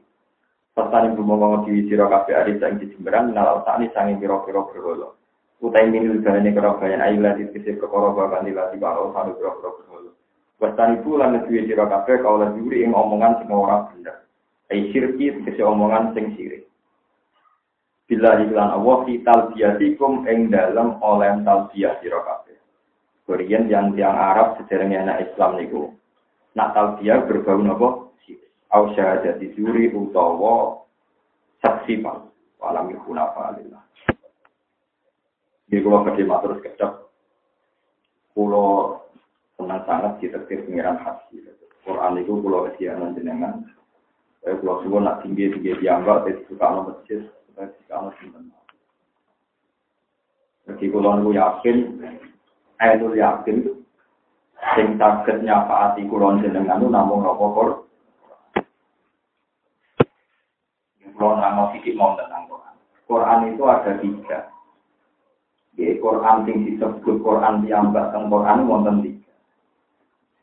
[0.78, 5.18] Serta ibu mau di siro kafe adi sang di jemberan nalau sani sangi biro-biro berholo.
[5.58, 10.14] Utai minul galane kerobayan ayilah di sisi perkara bahkan dilati kalau sanu biro-biro berholo.
[10.62, 14.22] Wastani bulan lebih sira kabeh kaula juri ing omongan sing ora bener.
[14.70, 16.70] Ai syirki tegese omongan sing sirik.
[18.06, 22.54] Bila iklan Allah fi talbiyatikum ing dalam oleh talbiyah sira kabeh.
[23.26, 25.90] Korean yang tiang Arab sederenge anak Islam niku.
[26.54, 28.07] Nak talbiyah berbau napa?
[28.68, 30.84] Au syahadati juri utawa
[31.64, 32.28] saksi pak.
[32.58, 33.82] Walam yakuna fa'alillah.
[35.68, 36.92] Jadi kalau kerja matur kecap,
[38.34, 38.98] kalau
[39.54, 41.44] senang sangat ditetir pengiran hati.
[41.84, 43.68] Quran itu pulau kesianan jenengan.
[44.42, 48.50] Saya pulau suwon nak tinggi tinggi dianggap, tapi suka alam masjid, suka suka alam simpen.
[50.66, 51.76] Jadi pulau aku yakin,
[52.80, 53.56] aku yakin,
[54.74, 57.87] sing sakit nyafaati kulon jenengan itu namun rokok
[61.18, 62.74] Pulau nama sedikit mau tentang Quran.
[63.10, 64.38] Quran itu ada tiga.
[65.74, 69.32] Di Quran yang disebut Quran yang tentang Quran wonten tiga.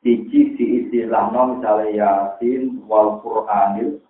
[0.03, 4.03] Siji diistilahno misalnya Yasin wal Qur'anil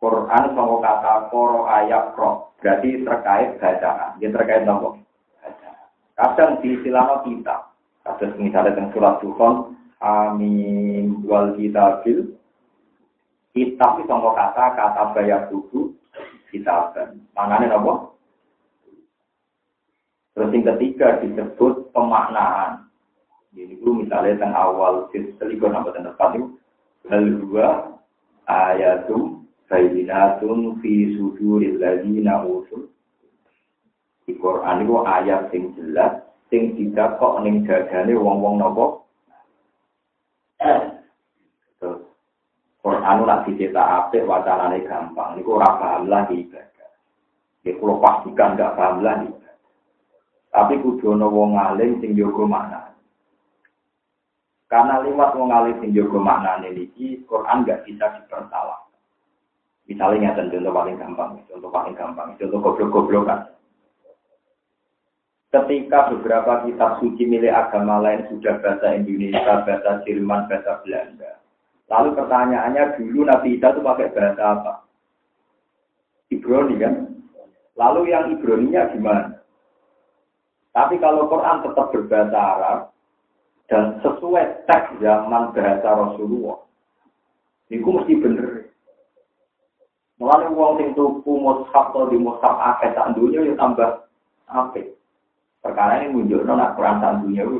[0.00, 4.16] Quran sama kata koro ayat pro berarti terkait bacaan.
[4.18, 4.96] Dia terkait nopo.
[6.16, 7.68] Kadang diistilahno kita.
[8.04, 9.54] Kasus misalnya dengan surat Tuhan
[10.04, 12.36] Amin wal kitabil
[13.54, 15.94] kitab itu sama kata kata bayar buku
[16.50, 16.92] kitab.
[17.38, 18.18] Mananya nopo.
[20.34, 22.90] Terus yang ketiga disebut pemaknaan.
[23.54, 26.58] Ini itu misalnya tentang awal selikur nama tanda itu
[27.06, 27.94] hal dua
[28.50, 32.90] ayatum bayinatun fi suduril ladina usul.
[34.26, 39.06] Di Quran itu ayat sing jelas sing tidak kok ning dadane wong-wong nopo.
[42.84, 45.40] Quran nak dicetak apik wacanane gampang.
[45.40, 46.90] Niku ora paham lagi ibadah.
[47.64, 49.32] Ya kula pastikan gak paham lagi.
[50.52, 52.92] Tapi kudu ana wong alim sing jaga makna.
[54.68, 58.84] Karena lewat wong alim sing jaga maknane niki Quran gak bisa dipersalah.
[59.88, 63.48] Misalnya nyata contoh paling gampang, contoh paling gampang, contoh goblok-goblokan.
[65.52, 71.43] Ketika beberapa kitab suci milik agama lain sudah bahasa Indonesia, bahasa Jerman, bahasa Belanda.
[71.88, 74.72] Lalu pertanyaannya dulu Nabi Isa itu pakai bahasa apa?
[76.32, 76.94] Ibrani kan?
[77.76, 79.44] Lalu yang Ibraninya gimana?
[80.74, 82.78] Tapi kalau Quran tetap berbahasa Arab
[83.70, 86.58] dan sesuai teks zaman bahasa Rasulullah,
[87.70, 88.74] itu mesti bener.
[90.18, 94.06] Mulai uang sing tuku mushaf atau di mushaf akeh tak dunia ya tambah
[94.46, 94.94] apik.
[95.62, 97.14] Perkara ini muncul nak Quran sak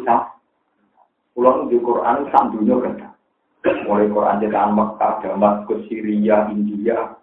[0.07, 0.22] sah.
[1.35, 3.14] Pulau di Quran sak kan.
[3.65, 7.17] Mulai Quran cetakan Mekah, Damaskus, Syria, India.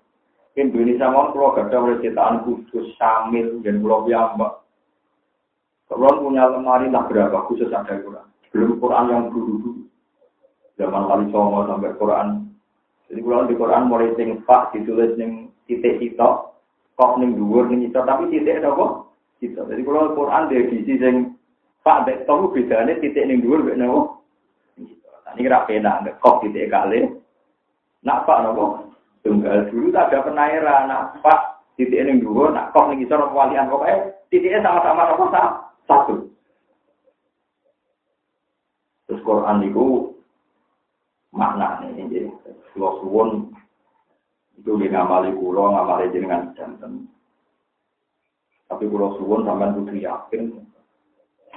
[0.58, 4.62] Indonesia mau pulau gada oleh cetakan khusus Samil dan pulau Biamba.
[5.86, 8.26] Kalau punya lemari tak berapa khusus ada Quran.
[8.50, 9.86] Belum Quran yang dulu-dulu.
[10.80, 12.52] Zaman kali Songo sampai Quran
[13.12, 16.56] jadi kalau di Quran mulai sing pak ditulis ning titik sitok,
[16.96, 19.04] kok ning dhuwur ning sitok tapi titik apa?
[19.44, 19.68] Sitok.
[19.68, 21.36] Jadi kalau Quran di edisi sing
[21.84, 24.20] pak tahu bedanya titik ning mek napa?
[25.36, 27.07] Ini kira pena, kok titik kali.
[28.01, 28.89] Nak pak napa?
[29.21, 33.69] Tunggal dulu tak ada penairan, nak pak titik ning dhuwur, nak kok ning sitok walian
[33.69, 35.25] pokoknya titiknya sama-sama apa
[35.86, 36.15] satu.
[39.05, 40.15] Terus Quran itu
[41.32, 42.32] makna ini
[42.71, 43.43] kalau
[44.55, 47.11] itu dia ngamali kulo ngamali jenengan jantan
[48.71, 50.63] tapi kalau suwon sampai butuh yakin.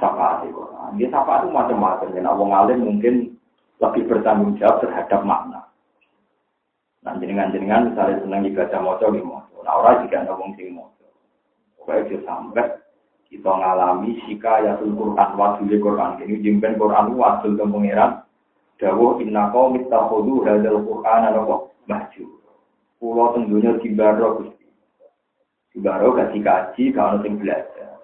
[0.03, 0.59] Sapa itu
[0.99, 2.11] dia sapa itu macam-macam.
[2.11, 3.34] Awang alim mungkin
[3.83, 5.67] lebih bertanggung jawab terhadap makna
[7.05, 11.07] nah jenengan-jenengan misalnya senang ibadah moco di moco nah orang juga ada wong sing moco
[11.81, 12.67] pokoknya dia sampai
[13.29, 18.25] kita ngalami sika ya Quran wadul Quran ini jimpen Quran wadul ke pengiran
[18.75, 22.27] Dawuh inna hadzal qur'ana lawa mahjur.
[22.99, 24.67] Kulo teng donya dibaro Gusti.
[25.71, 28.03] Dibaro gak dikaji kalau sing belajar.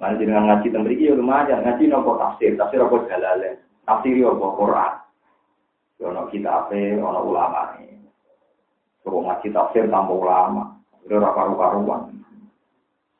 [0.00, 3.56] Mana jenengan ngaji teng mriki ya lumayan, ngaji nopo tafsir, tafsir apa jalalain.
[3.86, 4.92] Tafsir apa Quran.
[6.02, 7.96] Ono kitabe, ono ulama nih.
[9.00, 10.76] Kalau ngaji tafsir tambah ulama,
[11.06, 12.10] itu karu-karuan.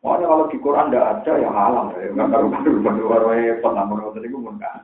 [0.03, 4.83] Makanya kalau di Quran tidak ada ya halang, ya nggak karu-karuan, namun itu pun kan.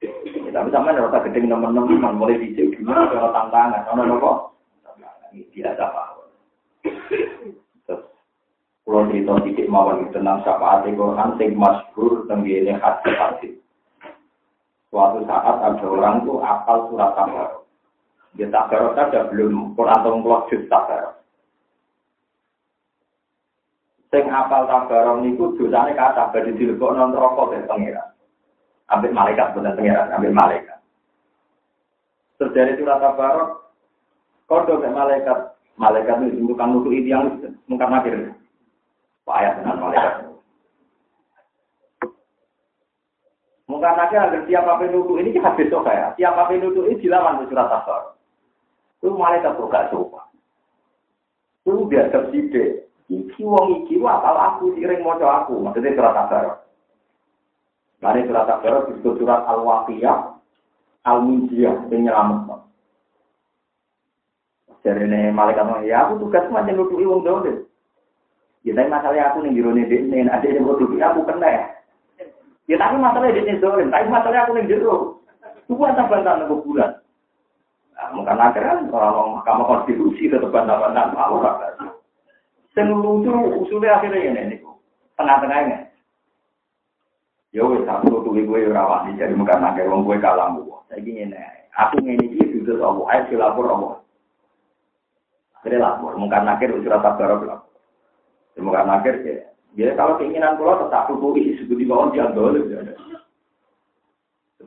[0.00, 4.32] Ya, tapi sama ada rasa gede teman-teman mulai dicek gimana kalau tantangan, ono nopo,
[5.52, 6.02] tidak apa.
[7.84, 8.00] Terus
[8.88, 13.59] pulau cerita sedikit mawon tentang syafaat Quran sing masyhur tenggine hati hati.
[14.90, 17.62] Suatu saat ada orang tuh apal surat tabarok.
[18.34, 21.14] Dia tabarok saja belum Quran atau ngelok juz tabarok.
[24.10, 28.08] Sing apal tabarok niku dosane kata badhe dilebokno neraka dari pangeran.
[28.90, 30.78] Ambil malaikat, benar pengiran, ambil malaikat.
[32.42, 33.70] Terjadi surat barok,
[34.50, 37.38] kodo ke malaikat, malaikat itu bukan nutu itu yang
[37.70, 38.34] mungkar nakir.
[39.30, 40.29] Ayat dengan malaikat.
[43.70, 46.10] Mungkar nakir agar siapa penutup ini kita besok ya.
[46.18, 48.18] Siapa penutup ini dilawan di surat barok.
[48.98, 50.26] Itu malaikat tuh gak coba.
[51.62, 52.90] Itu biar tersidik.
[53.06, 55.54] Iki wong iki apal aku sering moco aku.
[55.62, 56.58] Maksudnya surat barok.
[58.02, 60.18] Mari surat Al-Baqarah disebut surat Al-Waqiyah,
[61.04, 62.64] Al-Munjiyah, yang nyelamat.
[64.80, 67.68] Jadi ini malaikat ya aku tugas macam nutupi wong dolim.
[68.64, 71.64] Ya tapi masalahnya aku nih jero nih ini ada yang nutupi aku kena ya.
[72.70, 75.18] Ya tapi masalahnya dia dolim, tapi masalahnya aku nih jero.
[75.66, 76.90] Tuhan tak bantah nih bulan.
[77.98, 81.58] Nah, mungkin akhirnya orang mahkamah konstitusi tetap bantah-bantah mau lah.
[82.78, 83.34] Yang lucu
[83.66, 84.62] usulnya akhirnya ini,
[85.18, 85.90] tengah-tengahnya.
[87.50, 90.70] Ya wis aku tuh gue ora wani jadi nakir wong gue kalah bu.
[90.86, 91.66] Saiki ngene.
[91.74, 93.88] Aku ngene iki dudu apa ae dilapor apa.
[95.58, 97.74] Akhirnya lapor, muka nakir surat tabarok lapor.
[98.62, 99.49] Muka nakir ya.
[99.78, 102.66] Ya kalau keinginan pulau tetap tutup isi suku di bawah dia boleh.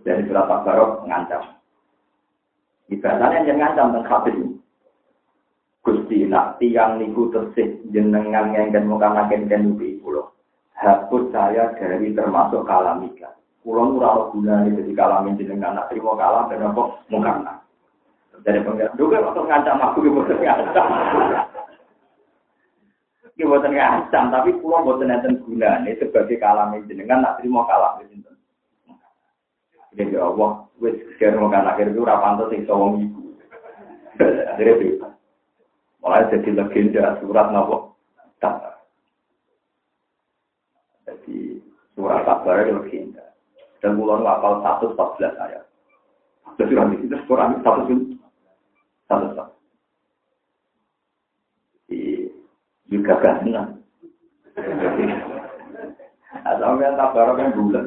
[0.04, 1.60] Dari surat tabarok ngancam.
[2.92, 4.36] Ibadahnya yang ngancam dan kafir.
[5.84, 10.32] Gusti nak tiang niku tersih jenengan ngengken muka nakir dan nubi pulau
[10.84, 13.36] hapus saya dari termasuk kalamika.
[13.64, 17.54] Kulon ora guna ini jadi kalamin jenengan anak terima kalam dan apa mungkarna.
[18.44, 20.88] Dari pengen juga waktu ngancam aku gitu ngancam.
[23.34, 28.22] Ini buatan ngancam, tapi pulau buatan nenten gunanya sebagai kalam jenengan tak terima kalam ini.
[29.94, 33.38] Jadi ya Allah, wes sekian mau kan akhir itu rapanto sing sawong ibu.
[34.22, 35.14] Akhirnya tuh,
[36.04, 37.96] Mulai jadi legenda surat nopo.
[41.08, 41.64] Jadi
[41.96, 43.24] surat kabar itu legenda.
[43.80, 44.98] Dan bulan apal 114
[45.40, 45.64] ayat.
[46.60, 48.20] Terus surat itu, terus Quran 114.
[49.08, 49.63] 114.
[52.94, 53.42] Juga kan
[56.44, 57.84] Sampai tabarok yang bulan.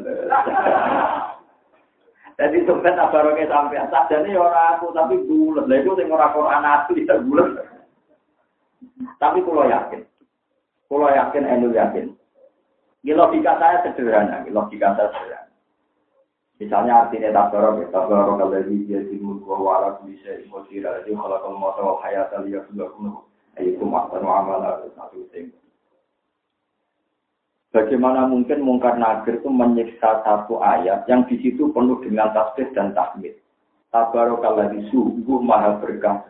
[2.36, 5.64] Jadi sampai tabaroknya sampai saja nih orang aku tapi bulan.
[5.70, 7.48] Lah itu yang orang Quran asli tidak bulan.
[9.16, 10.00] Tapi kalau yakin,
[10.88, 12.06] kalau yakin, enu yakin.
[13.04, 15.52] Ini logika saya sederhana, ini logika saya sederhana.
[16.56, 21.56] Misalnya artinya tabarok, ya, tabarok kalau dia timur gua walau bisa imosira, jadi kalau kamu
[21.60, 23.28] mau tahu hayat lihat sudah kuno,
[27.76, 32.96] Bagaimana mungkin mungkar nakir itu menyiksa satu ayat yang di situ penuh dengan tasbih dan
[32.96, 33.36] tahmid.
[33.92, 36.24] Tabarakalladzi sungguh maha berkah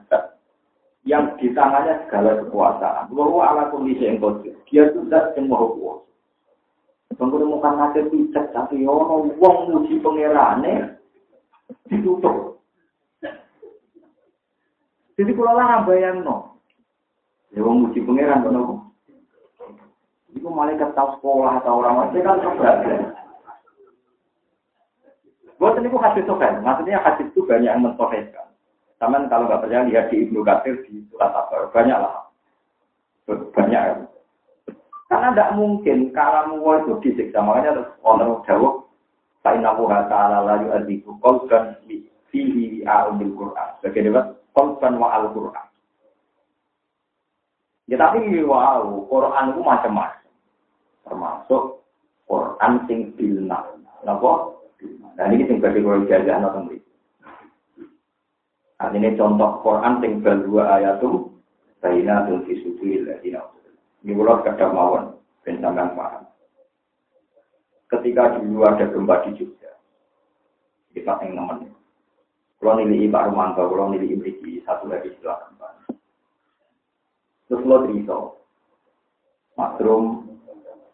[1.07, 3.15] yang di tangannya segala kekuasaan.
[3.15, 4.19] Bahwa ala kondisi yang.
[4.67, 6.03] Dia sudah yang maha kuasa.
[7.23, 10.99] Mungkar nakir itu cek tapi orang wong muji pangerane
[11.87, 12.59] ditutup.
[15.15, 16.56] Jadi kalau lah bayang no,
[17.55, 18.75] ya wong muji pangeran kenapa?
[20.35, 22.97] Itu malaikat tahu sekolah atau orang lain kan sebenarnya.
[25.57, 28.47] Buat ini hadis sofen, maksudnya hadis itu banyak yang mentoheskan.
[29.01, 32.29] Taman kalau nggak percaya lihat di Ibnu Katsir di surat Tabar, banyak lah.
[33.29, 33.95] Banyak ya.
[35.07, 38.87] Karena tidak mungkin kalau mau itu disiksa, makanya orang jawab
[39.47, 41.79] Fa'inna wuha ta'ala la yu'adziku qalban
[42.35, 43.79] fihi a'udil Qur'an.
[43.79, 44.35] Bagaimana?
[44.59, 45.66] Wa al-Qur'an.
[47.87, 50.27] Ya tapi wow, Quran itu macam-macam
[51.07, 51.63] termasuk
[52.27, 53.63] Quran sing bilna.
[54.03, 54.59] Napa?
[55.17, 56.93] Dan ini sing bagi kalau jajah atau mriki.
[58.77, 61.33] Artinya contoh Quran sing berdua ayatum
[61.81, 63.41] Baina tuh fi suduril ladina
[64.03, 65.05] Ini kalau kadang mawon
[65.47, 66.25] ben sampean paham.
[67.87, 69.71] Ketika dulu ada gempa di Jogja,
[70.91, 71.71] kita yang nemen.
[72.59, 75.56] Kalau nilai Pak Romanto, kalau nilai Imriki, satu lagi gempa.
[77.47, 78.19] Terus lo cerita,
[79.55, 80.27] Mas Rum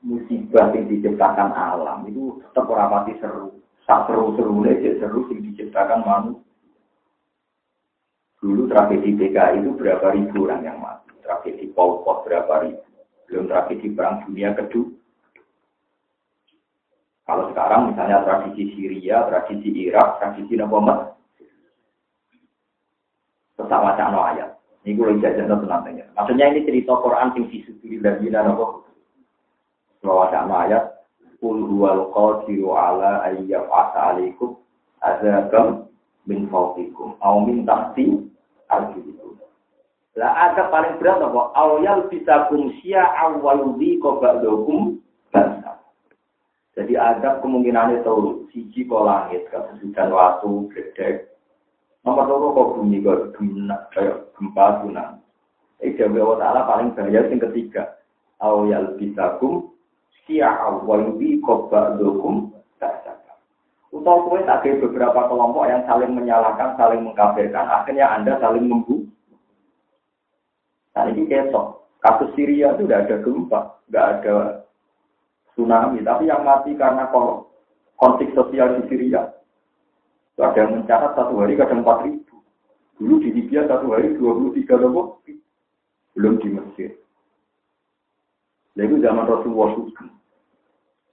[0.02, 3.56] musibah yang diciptakan alam itu tetap rapati seru.
[3.82, 6.52] Tak seru-seru aja seru yang diciptakan manusia.
[8.42, 11.14] Dulu tragedi PKI itu berapa ribu orang yang mati.
[11.22, 12.82] Tragedi Pol berapa ribu.
[13.30, 14.90] Belum tragedi Perang Dunia Kedua.
[17.22, 21.14] Kalau sekarang misalnya tradisi Syria, tradisi Irak, tradisi Nabamat.
[23.56, 24.51] Tetap wacana ayat.
[24.82, 26.04] Ini gue lagi jajan nantinya.
[26.18, 28.90] Maksudnya ini cerita Quran yang disuduri dari Nabamat.
[30.02, 30.84] Bahwa ada ayat
[31.42, 34.62] Kul huwal qadiru ala ayyaf asa alaikum
[35.02, 35.90] azabam
[36.22, 38.30] min fawqikum au min tahti
[38.70, 39.42] arjulikum.
[40.14, 41.50] Lah ada paling berat apa?
[41.58, 45.02] Awyal bisa kumsia awaludi kobakdokum
[45.34, 45.82] basa.
[46.78, 51.31] Jadi ada kemungkinan itu siji kok langit, kesusudan waktu, gede.
[52.02, 53.38] Nomor loro kok bumi kok
[53.94, 55.22] kayak gempa tsunami.
[55.82, 57.98] Eh, Allah Ta'ala paling bahaya yang ketiga.
[58.42, 59.70] Awyal bisa kum
[60.26, 62.50] syi'a wa yubi qabba dukum
[63.92, 69.04] Utau kue tak ada beberapa kelompok yang saling menyalahkan, saling mengkafirkan, akhirnya Anda saling membunuh.
[70.96, 71.84] Nah ini kesok.
[72.00, 74.34] Kasus Syria itu tidak ada gempa, tidak ada
[75.52, 77.06] tsunami, tapi yang mati karena
[78.00, 79.28] konflik sosial di Syria.
[80.40, 82.40] Yang mencatat satu hari kadang empat ribu.
[82.96, 85.20] Dulu di Libya satu hari dua puluh tiga ribu,
[86.16, 86.90] belum di Mesir.
[88.80, 90.08] Lalu zaman Rasulullah SAW.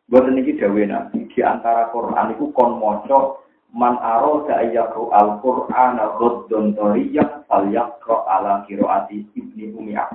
[0.09, 6.01] Buat ini dawe nabi di antara Quran itu kon moco man aro ayakru al Quran
[6.01, 10.09] ghaddun toriyah fal yakro ala kiroati ibni umiyah.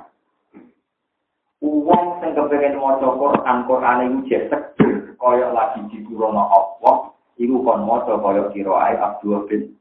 [1.63, 8.15] Uang sing kepengen maca Quran Quran itu seger kaya lagi diturunno Allah iku kon maca
[8.19, 9.75] kaya kiroai Abdul bin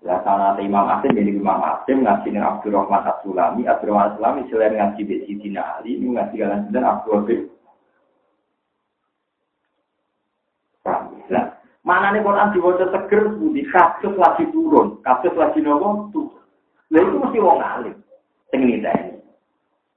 [0.00, 5.02] Ya sana Imam Asim jadi Imam Asim ngaji dengan Abdurrahman As-Sulami, Abdurrahman As-Sulami selain ngaji
[5.04, 7.40] di Sidina Ali, ini ngaji kalian dan Abdul bin
[11.80, 16.12] Mana nih Quran diwajah seger, budi kasus lagi turun, kasus lagi nopo?
[16.12, 16.44] Turun.
[16.92, 17.96] Nah itu mesti wong alim,
[18.52, 18.84] sing ini.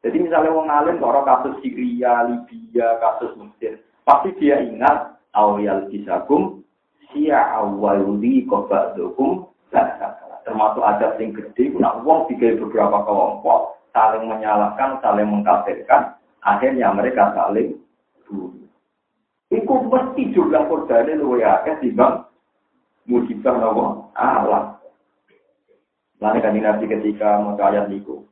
[0.02, 6.64] Jadi misalnya wong alim kalau kasus Syria, Libya, kasus Mesir, pasti dia ingat awal kisahum,
[7.12, 9.50] sia awaludi kobadukum,
[10.44, 17.32] termasuk ada yang gede, nah wong tiga beberapa kelompok saling menyalahkan, saling mengkafirkan, akhirnya mereka
[17.38, 17.78] saling
[18.28, 18.68] bunuh.
[19.54, 22.26] Iku mesti jumlah korbannya luwe akeh bang
[23.06, 24.82] musibah nopo alam.
[26.18, 28.24] Lalu kan Nabi ketika mau ayat niku.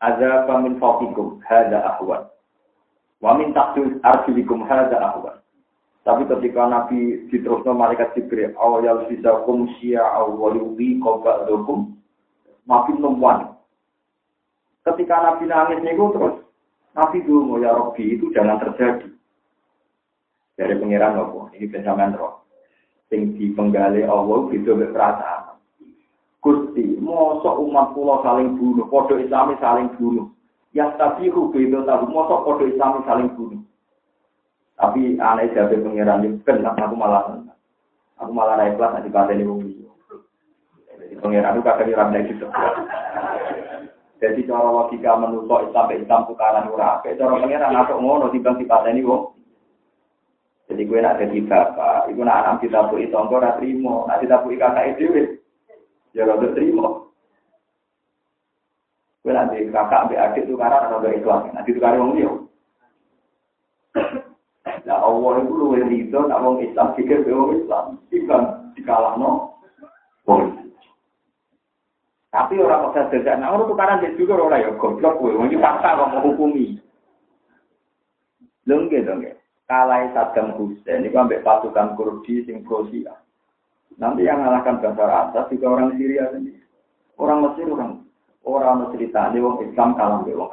[0.00, 2.26] Azza min fawqikum hadza ahwan.
[3.20, 5.36] Wa min arjulikum hadza ahwan.
[6.08, 11.92] Tapi ketika Nabi diteruskan malaikat Jibril, awal bisa kum syi'a awwalubi qaba'dukum
[12.64, 13.52] makin nemuan.
[14.88, 16.40] Ketika Nabi nangis niku terus
[16.96, 19.12] Nabi dulu ya Robbi itu jangan terjadi.
[20.56, 22.40] Dari pengiran nopo, ini pencaman roh.
[23.12, 25.60] Sing di penggali Allah itu perasaan.
[26.40, 30.32] Gusti, mosok umat pulau saling bunuh, podo Islami saling bunuh.
[30.72, 33.67] Yang tadi rugi itu tahu, mosok podo Islami saling bunuh.
[34.78, 37.42] Tapi aneh jadi pengiran itu kan aku malah
[38.14, 39.42] aku malah naik kelas nanti pada ini
[40.86, 42.46] Jadi pengiran itu kadang orang naik gitu.
[44.18, 47.02] Jadi cara logika menusuk Islam Islam tukaran ura.
[47.02, 49.38] Cara pengiran atau ngono di pada ini wong.
[50.68, 54.44] Jadi gue nak jadi bapak, itu nak anak kita bui tonggo, nak terima, nak kita
[54.44, 55.32] bui kakak itu,
[56.12, 57.08] ya rada terima.
[59.24, 62.32] Kowe nanti kakak ambil adik itu karena gak Islam, nanti itu karena wong dia.
[64.84, 65.30] Nah Allah
[66.06, 68.44] itu nak wong Islam pikir ke wong Islam, timbang
[68.78, 69.56] dikalahno
[70.28, 70.54] wong
[72.28, 75.96] Tapi orang bisa jajak, nah orang tukaran dia juga orang ya goblok kowe, wong paksa
[75.96, 76.76] kok mau hukumi.
[78.68, 79.24] Nggih dong
[79.68, 82.88] Kalai Saddam Hussein itu ambek pasukan Kurdi sing pro
[83.98, 86.62] Nanti yang mengalahkan Bashar Assad juga orang Syria sendiri.
[87.20, 88.06] Orang Mesir orang
[88.46, 90.48] orang cerita ini wong Islam kalah be wong.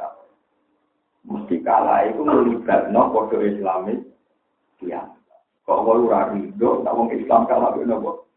[1.26, 4.02] Mesti kalah itu melibatno kode Islamis
[4.84, 5.06] ya.
[5.66, 8.30] Kok wae ora rido nak wong Islam kalah be nopo?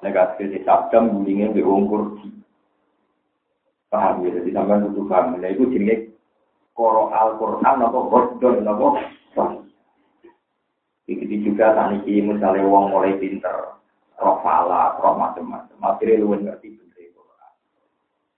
[0.00, 2.30] Negatif di Saddam bulingnya be wong Kurdi.
[3.90, 5.34] Paham ya, jadi sampai butuh paham.
[5.42, 6.14] Nah itu jenenge
[6.78, 8.94] koro Al-Quran nopo Gordon nopo
[11.10, 13.74] Begitu juga tadi misalnya wong mulai pinter,
[14.14, 15.74] roh fala, roh macam-macam.
[15.82, 17.10] Akhirnya lu ngerti bener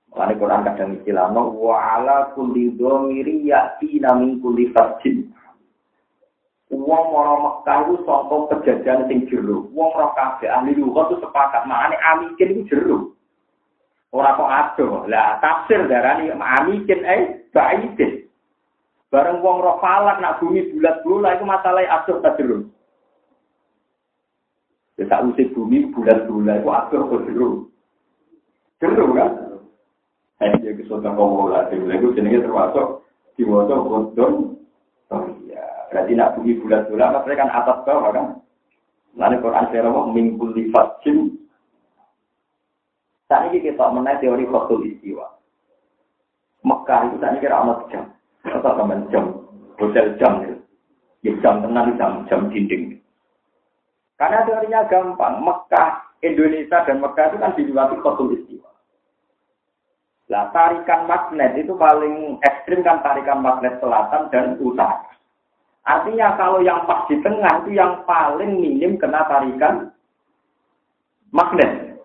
[0.09, 0.41] Quran.
[0.41, 5.29] Quran kadang istilah no wa ala kulli dhamiri ya'ti min kulli fasjin.
[6.73, 9.69] Wong ora Mekah itu sangka kejadian sing jero.
[9.77, 13.13] Wong ora kabeh ahli lughat itu sepakat makane amikin itu jero.
[14.09, 15.05] Ora kok ado.
[15.05, 18.25] Lah tafsir darani amikin eh baidin.
[19.13, 22.73] Bareng wong roh falak nak bumi bulat bola itu masalah atur tajrun.
[24.97, 27.69] Ya tak usik bumi bulat bola itu atur tajrun.
[28.81, 29.61] Jeru kan?
[30.41, 33.05] Eh dia kesulitan komola, itu jenenge termasuk
[33.37, 33.79] diwaca.
[33.79, 34.27] Oh iya,
[35.93, 38.27] berarti nak bumi bulat bola, maksudnya kan atas bawah kan?
[39.13, 41.37] Lalu Quran saya mau minggu lifat jim.
[43.29, 45.29] Saat ini kita menaik teori khotul istiwa.
[46.65, 48.09] Mekah itu saat ini kira amat jam.
[48.49, 49.25] Apa teman jam,
[49.77, 50.33] hotel jam.
[51.23, 52.99] Ya jam tenang jam, jam dinding.
[54.19, 58.71] Karena teorinya gampang, Mekah, Indonesia dan Mekah itu kan dilewati kotul istiwa.
[60.33, 65.13] Nah, tarikan magnet itu paling ekstrim kan tarikan magnet selatan dan utara.
[65.83, 69.91] Artinya kalau yang pas di tengah itu yang paling minim kena tarikan
[71.35, 71.99] magnet.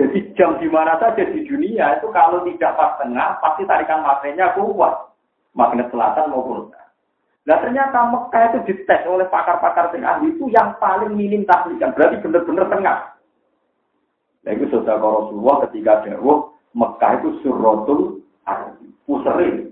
[0.00, 4.56] Jadi jam di mana saja di dunia itu kalau tidak pas tengah, pasti tarikan magnetnya
[4.56, 5.12] kuat.
[5.52, 6.88] Magnet selatan maupun utara.
[7.44, 11.90] Nah ternyata Mekah itu dites oleh pakar-pakar tengah itu yang paling minim tahlikan.
[11.92, 12.98] Berarti benar-benar tengah.
[14.46, 18.22] Nah itu saudara Rasulullah ketika dawuh Mekah itu suratul
[19.04, 19.69] puseri.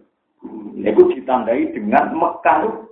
[0.78, 2.86] Itu ditandai dengan Mekah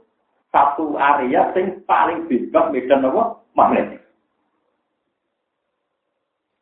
[0.50, 3.44] satu area yang paling bebas medan apa?
[3.56, 4.02] Magnetik.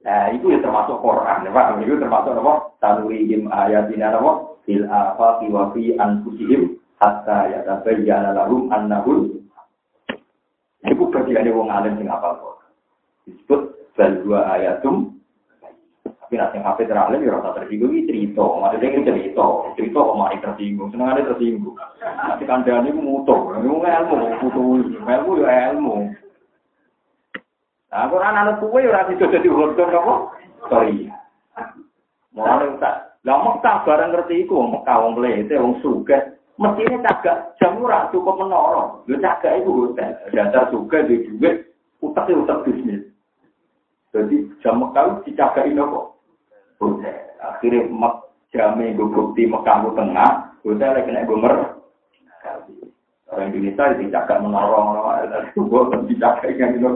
[0.04, 1.80] Nah, itu ya termasuk Quran, ya Pak.
[1.80, 2.54] Itu termasuk apa?
[2.82, 4.60] Tanurihim ayatina apa?
[4.68, 9.32] Fil afaqi wa fi anfusihim hatta yatabayyana lahum annahul
[10.84, 12.60] Itu bagiannya wong alim sing apa kok.
[13.24, 13.60] Disebut
[13.96, 15.13] bal dua ayatum
[16.24, 19.44] tapi nanti HP teralim ya rasa tersinggung ini cerita, maksudnya ini cerita,
[19.76, 21.76] cerita kok mari tersinggung, seneng ada tersinggung.
[22.00, 24.64] Nanti kandang ini mutu, ini ilmu, mutu,
[25.04, 26.16] ilmu ya ilmu.
[27.92, 30.14] Nah, Quran anak kue ora bisa jadi hodon apa?
[30.72, 31.12] Sorry.
[32.32, 33.20] Mulane tak.
[33.28, 36.40] Lah Mekah bareng ngerti iku wong Mekah wong mlete wong sugih.
[36.56, 38.98] Mestine cagak jam ora cukup menara.
[39.06, 40.10] Lho cagak iku hotel.
[40.32, 41.68] Dasar sugih di duit
[42.02, 43.06] utak utak bisnis.
[44.10, 46.13] Jadi jam Mekah dicagaki nopo?
[46.78, 47.16] Hotel.
[47.38, 47.86] Akhirnya
[48.54, 51.54] jame gue bukti Mekah lu tengah, hotel kena gomer.
[53.34, 55.26] Orang Indonesia dicagak menara,
[55.58, 56.90] gue dicagak yang itu.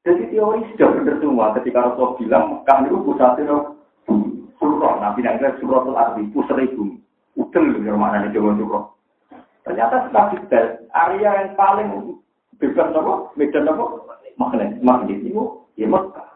[0.00, 3.56] Jadi teori sudah benar semua ketika Rasulullah bilang Mekah itu pusatnya
[4.56, 4.94] surah.
[4.96, 6.96] Nabi yang surah itu arti pusat ibu.
[7.36, 8.84] Udel yang mana nih surah.
[9.60, 10.66] Ternyata setelah detail
[10.96, 11.88] area yang paling
[12.56, 13.12] bebas apa?
[13.36, 13.84] Medan apa?
[14.40, 16.29] Makanya magnet itu ya Mekah.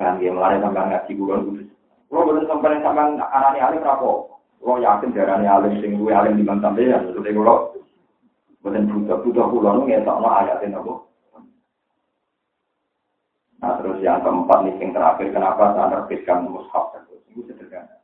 [0.00, 1.68] Kan dia melalui sampai ngaji bulan kudus.
[2.08, 6.48] Kalau benar sampai sampai anaknya alim rapo, lo yakin darahnya alim sing gue alim di
[6.48, 7.76] sampai ya, sudah kalau
[8.64, 10.94] benar buta buta pulau nggak tahu ayatnya apa.
[13.60, 16.96] Nah terus yang keempat nih yang terakhir kenapa saya terbitkan mushaf
[17.28, 18.00] itu sederhana.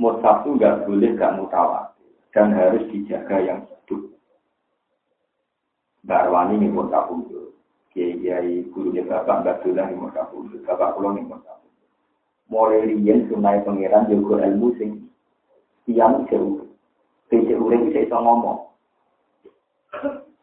[0.00, 4.08] Mushaf itu nggak boleh nggak mutawatir dan harus dijaga yang hidup.
[6.00, 7.47] Barwani ini mushaf itu.
[7.98, 10.62] Kiai gurunya bapak boleh nih mushaf itu.
[10.62, 11.58] Bapak pulau nih mushaf
[12.46, 15.10] Mulai riyen sunai pangeran juga ilmu sing
[15.84, 16.64] tiang jauh.
[17.28, 18.70] Tidak ureng bisa ngomong.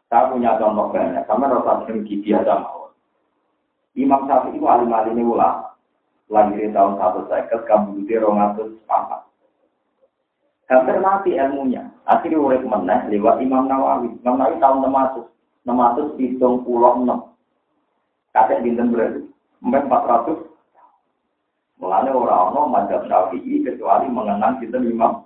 [0.06, 1.24] Saya punya contoh banyak.
[1.26, 2.94] Sama rasa sering biasa mau.
[3.98, 5.74] Imam Syafi'i itu alim alim ulama.
[6.30, 7.66] Lahir tahun satu seket,
[8.06, 9.26] di rongatus empat.
[10.66, 11.90] Hampir mati ilmunya.
[12.06, 14.14] Akhirnya urip meneh lewat Imam Nawawi.
[14.22, 15.26] Imam Nawawi tahun 600.
[15.66, 17.35] 600 hitung pulau 6.
[18.36, 19.24] Kakek dinten berarti.
[19.64, 20.44] Empat ratus.
[21.80, 25.24] Mulanya orang-orang mazhab Syafi'i kecuali mengenang kita Imam.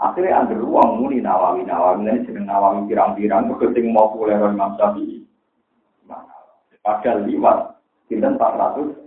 [0.00, 1.68] Akhirnya ada ruang muni Nawawi.
[1.68, 3.52] Nawawi ini jeneng Nawawi pirang-pirang.
[3.60, 5.20] Keting mau pulang Imam Syafi'i.
[6.84, 7.80] Padahal liwat,
[8.12, 9.04] sinten 400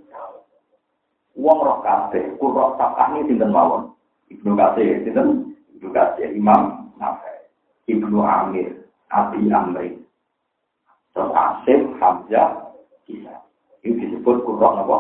[1.38, 3.94] Uang roh kabeh, kurok ini sinten mawon.
[4.34, 7.46] Ibnu Kasir, sinten Ibnu Kasir, Imam Nafai,
[7.86, 8.74] Ibnu Amir,
[9.14, 10.02] Abi Amri,
[11.14, 12.74] terus Asim, Hamzah,
[13.06, 13.40] Kisah.
[13.86, 14.96] Ini disebut kurok nopo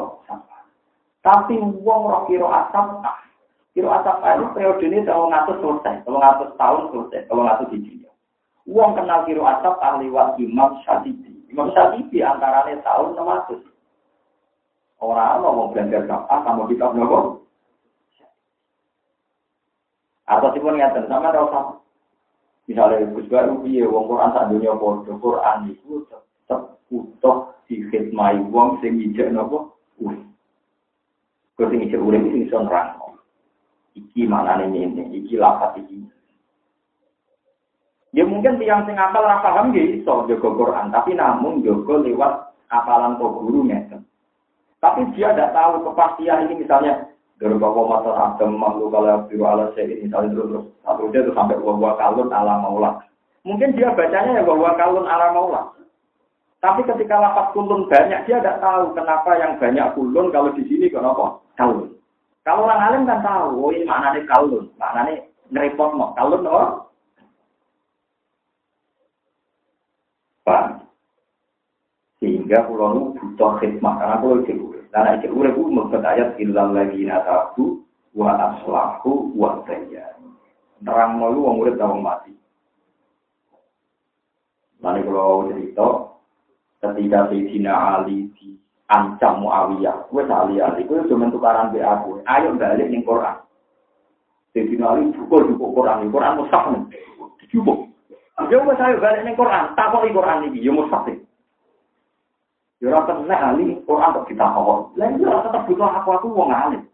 [1.26, 3.04] Tapi uang roh kiro asap,
[3.76, 8.14] kiro asap itu periode ini tahun ngatus selesai, tahun ngatus tahun selesai, tahun ngatus hijriah.
[8.64, 11.52] Uang kenal kiro asap ahli wa Imam Syafi'i.
[11.52, 13.60] Imam Syafi'i antaranya tahun 600.
[15.04, 17.44] Orang Allah mau belajar kapan sama kitab nopo.
[20.28, 21.80] Atau sih pun ngerti sama rasa.
[22.68, 26.04] Misalnya Gus Baru piye wong Quran sak dunia padha Quran iku
[26.48, 30.24] tetep utuh dikhidmati wong sing ijek nopo urip.
[31.60, 33.20] Kau sing ijek urip sing iso nerangno.
[34.00, 36.00] Iki manane ini, iki lapat iki.
[38.16, 42.56] Ya mungkin tiang sing apal ora paham nggih iso jaga Quran, tapi namun jaga lewat
[42.72, 44.08] apalan kok guru ngeten.
[44.80, 49.70] Tapi dia tidak tahu kepastian ini misalnya dari bapak mata adam makhluk kalau biru ala
[49.78, 52.94] ini misalnya terus terus satu dia itu sampai bahwa kalun ala maulah.
[53.46, 55.66] Mungkin dia bacanya ya bahwa kalun ala maulah.
[56.58, 60.90] Tapi ketika lapat kulun banyak dia tidak tahu kenapa yang banyak kulun kalau di sini
[60.90, 61.94] kenapa kalun.
[62.42, 66.88] Kalau orang alim kan tahu, oh ini maknanya kalun, maknanya ngerepot mau kalun oh
[70.48, 70.88] Paham?
[72.24, 74.80] Sehingga pulau butuh khidmat, karena pulau itu.
[74.96, 77.84] Karena itu membuat ayat illal lagi natabu
[78.16, 80.16] wa aslahu wa tayya.
[80.80, 82.32] Nerang malu wong urip wong mati.
[84.80, 85.88] Nanti kalau cerita,
[86.84, 88.58] ketika Sayyidina Ali di
[88.90, 93.38] ancam Muawiyah, gue Ali Ali, gue cuma tukaran be aku, ayo balik ning Quran.
[94.54, 96.82] Sayyidina Ali cukup cukup Quran, Quran mustahil,
[97.50, 97.90] cukup.
[98.48, 101.28] Ya wis saya balik ning Quran, takok Quran iki ya mustahil.
[102.78, 104.94] Ya ora kena ali Quran kok kita kok.
[105.02, 106.86] Lah ya tetep butuh aku aku wong alim.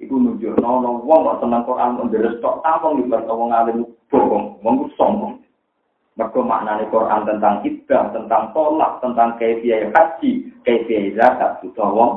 [0.00, 4.88] Iku nunjuk nono wong kok tenang Quran nderes tok tampung di wong alim bohong, wong
[4.96, 5.44] sombong.
[6.18, 12.12] Mergo maknane Quran tentang ibadah, tentang tolak, tentang kaifiah haji, kaifiah zakat butuh wong.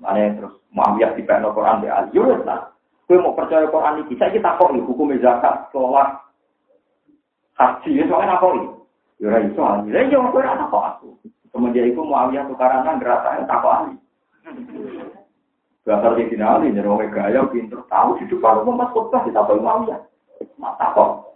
[0.00, 2.72] Mane terus Muawiyah di Quran di al-Yunus lah.
[3.04, 6.24] Kue mau percaya Quran ini, saya kita kok nih hukum zakat, sholat,
[7.60, 8.68] haji, ya soalnya apa ini?
[9.20, 11.08] Ya itu ahli, ya jangan kue rasa kok aku.
[11.52, 13.94] Kemudian itu mau awiyah tukaran tak kok ahli.
[15.84, 18.16] Dasar di jadi orang gaya pinter tahu
[18.64, 20.00] mau masuk ke kita boleh mau ya.
[20.56, 21.30] Mata kok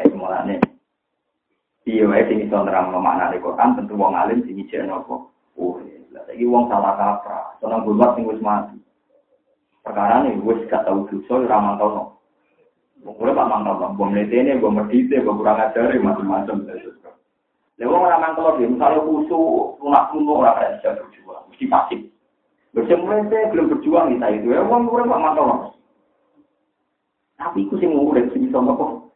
[0.00, 0.56] Eh mulane.
[1.84, 5.32] Iya, wae sing iso nerang makna Quran tentu wong alim sing ijek nopo.
[5.60, 5.76] Oh,
[6.12, 8.78] lah saiki wong salah kaprah, seneng bulat sing wis mati.
[9.80, 12.04] Perkara ini gue gak tahu dosa, ora mantau no.
[13.00, 16.68] Gue pak mantau no, gue mletene, gue medite, gue kurang ajar, macam-macam.
[17.80, 22.00] Lalu orang mantau dia, misalnya khusus, lunak kuno, orang kaya bisa berjuang, mesti pasif.
[22.76, 25.74] Berjemur belum berjuang kita itu, ya uang gue pak no.
[27.40, 29.09] Tapi aku sih ngurek sih sama kok.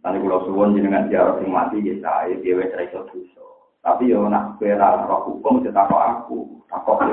[0.00, 3.44] Nanti kalau suwon jenengan jarak sing mati ya saya dia wes iso dosa.
[3.84, 7.04] Tapi yo nak kowe roh hukum cetak aku, takok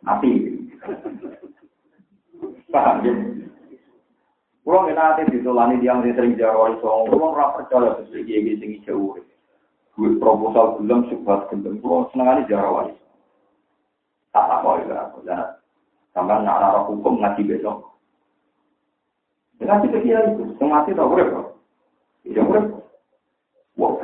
[0.00, 0.56] mati.
[2.72, 3.12] Paham ya?
[4.62, 9.20] Kulo ngenate ditolani tiang sering jaro iso, kulo ora percaya sesuk iki sing jauh.
[9.92, 13.04] Gue proposal belum sebuah gendeng, kulo senengane jaro iso.
[14.32, 15.60] Tak apa ya aku, dan
[16.16, 17.91] sampai nak arah hukum ngaji besok.
[19.62, 21.46] Ngaji ke kiai itu, semati tak urip kok.
[22.26, 22.66] Iya urip.
[23.78, 23.94] Wah,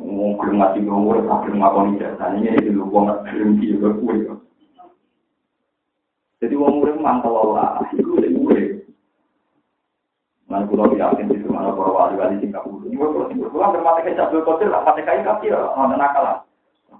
[0.00, 2.32] mau belum ngaji belum urip, belum ngakoni jasa.
[2.32, 4.40] Ini itu lu wong belum dia berkuwi kok.
[6.40, 8.88] Jadi wong urip mangkel Allah, itu sing urip.
[10.48, 12.88] Mana pulau yakin di mana para wali wali Singapura.
[12.88, 16.38] Ini kalau Singapura bermata kecap dua kotor lah, mata kain kaki lah, ada nakal lah.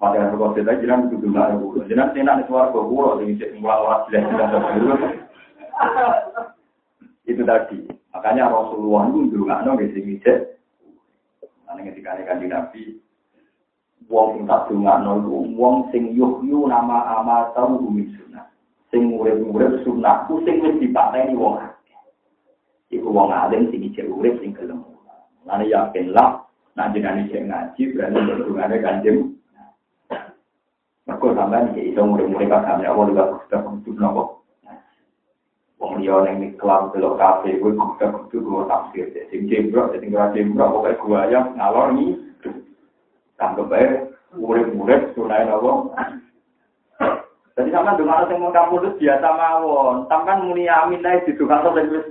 [0.01, 1.57] Pada yang berkotor tadi jangan itu juga ada.
[1.89, 5.01] Jangan tenar di suara pulau, jadi cek mulai orang jelas jelas
[7.27, 7.79] itu tadi.
[8.13, 10.61] Makanya Rasulullah itu dulu nggak nongol di mijet
[11.65, 12.83] karena ketika nikah di Nabi.
[14.11, 18.47] Uang tak dulu nggak nongol uang sing yuhyu nama ama tahu umi sunnah.
[18.91, 21.71] Sing urip-urip sunnah pusing wis dipakai wong akeh.
[22.93, 24.85] itu wong alim sing mijet urip sing kelam
[25.49, 26.45] karena yakinlah
[26.77, 29.19] nak jangan mijet ngaji berarti dulu nggak ada kanjeng
[31.03, 34.42] Mereka sampai nih, itu murid-murid pasangnya, Allah juga sudah menutup.
[35.83, 39.11] Wong liya ning kelam delok kafe kuwi kudu kudu tafsir.
[39.35, 42.15] Sing jembrok sing ora jembrok pokoke gua ya ngalor ni.
[43.35, 43.87] Tanggep bae
[44.39, 45.91] murid-murid sunai nopo.
[47.59, 50.07] Jadi sama dengan sing kamu itu biasa mawon.
[50.07, 52.07] Sampai muni amin ae di tukang sing wis.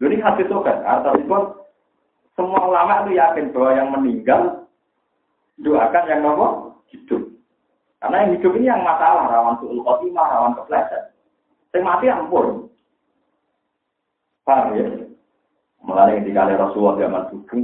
[0.00, 1.54] Jadi hadis itu kan, artinya
[2.34, 4.66] semua ulama itu yakin bahwa yang meninggal
[5.62, 7.22] doakan yang nopo hidup.
[8.02, 11.11] Karena yang hidup ini yang masalah, rawan suul khotimah, rawan kepleset.
[11.72, 12.68] Sing mati ampun.
[14.44, 14.86] Paham ya?
[15.82, 17.62] Mulai ketika Rasulullah zaman sugeng,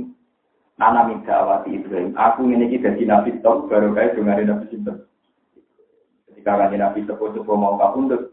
[0.79, 2.15] Nana minta awati Ibrahim.
[2.15, 5.03] Aku ini kita di Nabi Top, baru kayak dengar Nabi Sinten.
[6.31, 8.31] Ketika kan Nabi Sepo-Sepo mau kapundut,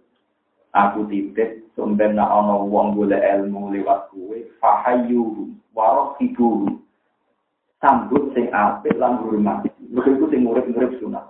[0.78, 6.70] aku titip, sumber na ono wong boleh ilmu lewat kue, fahayu, warok tibu,
[7.82, 9.66] sambut sing apik lan hormat.
[9.90, 11.26] Begitu sing murid-murid sunat.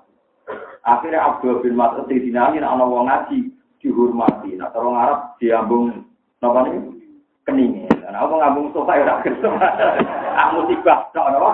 [0.84, 3.55] Akhirnya Abdul bin Mas'ud di sini ana wong ngaji,
[3.86, 4.58] dihormati.
[4.58, 6.02] Nah, orang Arab diambung
[6.42, 6.82] apa nih?
[7.46, 7.94] Keningnya.
[8.10, 9.50] Nah, apa ngambung sofa ya ora kerso.
[10.42, 11.52] Aku musibah tok napa?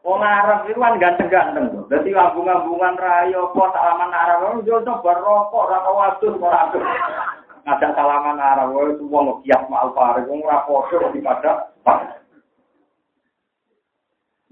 [0.00, 1.84] Wong Arab itu kan ganteng-ganteng tuh.
[1.92, 6.84] Dadi ngambung-ngambungan rayo apa salaman Arab yo coba rokok ora tau adus ora adus.
[7.68, 12.24] Ngajak salaman Arab itu wong kias mal pare wong ora padha pada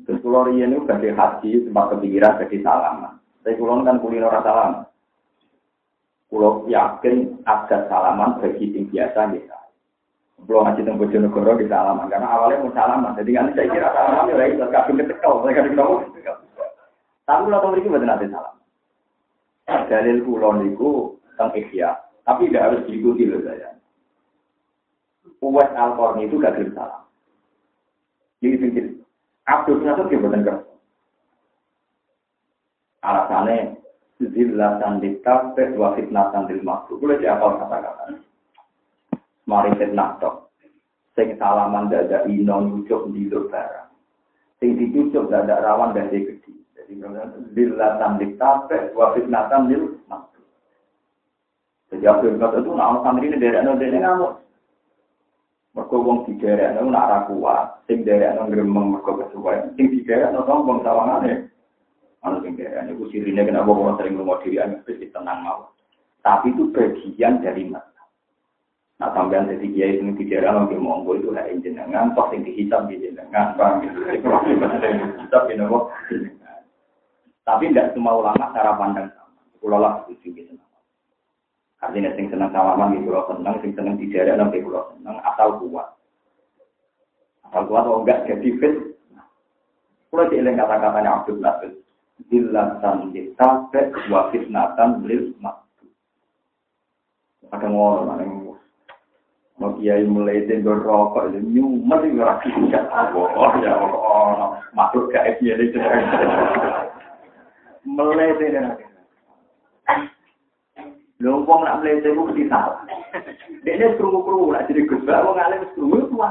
[0.04, 3.16] Terus kalau riyen itu badhe haji sempat kepikiran jadi salaman.
[3.40, 4.80] Tapi kalau kan kuliner rasa lama.
[6.26, 9.56] Kulo yakin ada salaman bagi yang biasa gitu.
[10.44, 13.14] Belum ngaji tentang Bojonegoro di salaman karena awalnya mau salaman.
[13.14, 15.94] Jadi kan saya kira salaman ya itu kabin ketekal, saya kan tahu.
[17.26, 18.54] Tapi kalau tahu ini betul nanti salam.
[19.66, 20.90] Dalil kulo niku
[21.34, 21.90] tentang ikhya,
[22.22, 23.74] tapi tidak harus diikuti loh saya.
[25.42, 27.02] Uwes al itu gak kirim salam.
[28.42, 28.86] Jadi pikir,
[29.46, 30.58] Abdul Nasir gimana kan?
[33.06, 33.78] Alasannya
[34.20, 37.00] zillatan dikafe wa fitnatan lil makhluk.
[37.00, 38.16] Boleh diapal kata-kata.
[39.44, 40.48] Mari fitnah tok.
[41.16, 43.88] Sing salaman dada ino nyucuk di barang.
[44.60, 46.36] Sing dicucuk dada rawan dan gede.
[46.76, 47.02] Jadi
[47.52, 50.48] zillatan dikafe wa fitnatan lil makhluk.
[51.92, 54.32] Jadi Abdul Qadir itu nak santri ini dari anu dari ngamuk.
[55.76, 60.00] Mereka wong di daerah anu nak rakuat, sing daerah anu gremeng mereka kesukaan, sing di
[60.02, 61.46] daerah anu sombong sawangannya.
[62.26, 65.70] Mana sing kaya ini sirine kenapa kalau sering ngomong diri agak sedikit tenang mau.
[66.26, 68.02] Tapi itu bagian dari mata.
[68.98, 72.98] Nah sampean jadi kiai ini ada lagi monggo itu lah jenengan, toh yang dihisap di
[72.98, 74.10] jenengan, bang gitu.
[74.10, 75.94] Dihisap di nopo.
[77.46, 79.38] Tapi tidak semua ulama cara pandang sama.
[79.62, 80.58] Pulau lah setuju gitu.
[81.78, 85.62] Artinya sing senang salaman di pulau senang, sing senang di daerah nanti pulau senang, asal
[85.62, 85.94] kuat.
[87.46, 88.74] Asal kuat atau enggak jadi fit.
[90.10, 91.85] Pulau dieling kata-katanya Abdul Nasir
[92.26, 95.86] dilatan ditape wa fitnatan lil maktu.
[97.52, 98.30] Ada ngono nang
[99.56, 105.20] mau kiai mulai dari rokok itu nyumet itu rakyat tidak oh ya oh masuk ke
[105.40, 105.80] itu
[107.88, 108.84] mulai dari
[111.16, 112.44] Lumpung nak melenceng itu mesti.
[113.64, 116.28] Dia ini kerungu-kerungu, nak jadi gus bak, wong alim tua.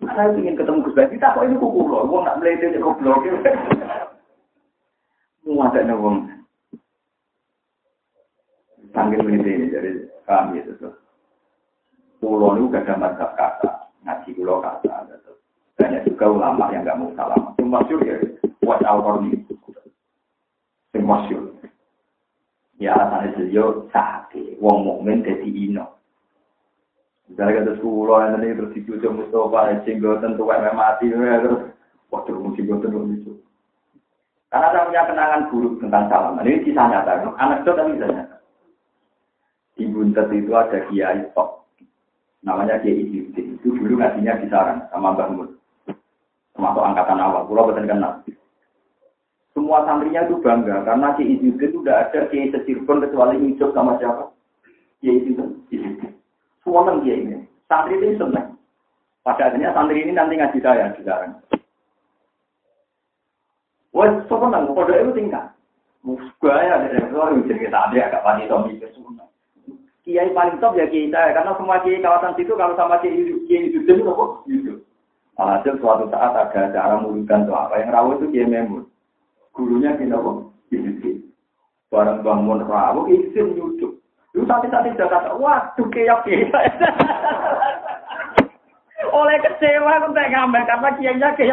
[0.00, 3.28] Saya ingin ketemu gus bak, kita kok ini kuku loh, wong nak melenceng itu goblok.
[5.74, 6.30] Ada wong.
[8.94, 10.94] Sambil ini dari kami itu tuh.
[12.18, 15.06] Pulau itu gak ada mazhab kata, ngaji pulau kata.
[15.78, 17.54] Banyak juga ulama yang gak mau salam.
[17.62, 18.16] Yang masyur ya,
[18.58, 19.38] buat alkohol ini.
[20.96, 21.42] Yang masyur.
[22.82, 24.58] Ya alasannya beliau sakit.
[24.58, 25.94] Wong mukmin jadi ino.
[27.30, 31.70] Misalnya kata pulau yang tadi terus dicucuk Mustafa, cinggotan tuh mati, terus
[32.08, 33.27] waktu musibah terus
[34.48, 36.48] karena saya punya kenangan buruk tentang salaman.
[36.48, 37.20] Ini kisah nyata.
[37.20, 38.36] Itu tapi bisa nyata.
[39.76, 41.68] Di Buntet itu ada kiai top.
[42.40, 43.60] Namanya Kiai Ibuddin.
[43.60, 45.48] Itu dulu ngajinya di Sarang sama Mbak Mun.
[46.56, 47.44] Termasuk angkatan awal.
[47.44, 48.24] Pulau betul kenal.
[49.52, 54.00] Semua santrinya itu bangga karena Kiai Ibuddin itu udah ada Kiai Secirbon kecuali hidup sama
[54.00, 54.32] siapa?
[55.04, 56.14] Kiai Ibuddin.
[56.64, 57.36] Semua kan Kiai ini.
[57.68, 58.56] Santri itu senang.
[59.20, 61.36] Pada akhirnya santri ini nanti ngaji saya di Sarang.
[63.96, 65.44] Wah, sebenarnya kode itu tingkat.
[66.40, 68.80] Gaya dari orang jadi kita ada agak pasti Tommy
[70.08, 73.84] Kiai paling top ya saya, karena semua kiai kawasan situ kalau sama kiai kiai itu
[73.84, 74.80] itu kok gitu.
[75.36, 78.88] Alhasil suatu saat ada acara murukan tuh apa yang rawat itu kiai memur.
[79.52, 81.28] Gurunya kita kok gitu.
[81.92, 84.00] Barang bangun rawat izin YouTube.
[84.32, 86.48] Lu tapi-tapi sudah kata, waduh kiai kiai
[89.18, 91.52] Oleh kecewa aku tak ngambil karena kiainya kiai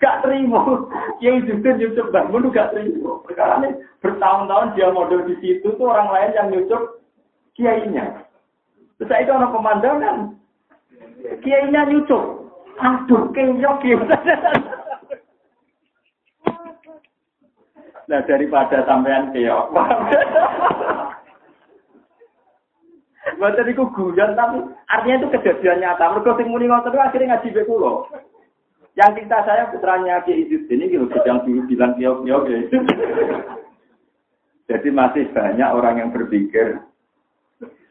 [0.00, 0.88] gak terima.
[1.20, 3.20] Yang justru nyucup bangun gak terima.
[3.22, 7.04] Perkara ini bertahun-tahun dia model di situ tuh orang lain yang nyucup
[7.54, 8.24] kiainya.
[8.96, 10.16] Terus itu orang pemandangan.
[11.44, 12.24] Kiainya nyucup.
[12.80, 13.84] Aduh, kenyok.
[18.10, 19.70] Nah daripada sampean keok.
[23.38, 24.58] Buat itu guyon tapi
[24.90, 26.12] artinya itu kejadian nyata.
[26.12, 28.08] Mereka sing muni ngoten akhirnya ngaji be kula.
[28.98, 32.58] Yang cinta saya putranya Ki Idris ini gitu, sedang dulu bilang kiok-kiok ya.
[34.70, 36.78] Jadi masih banyak orang yang berpikir,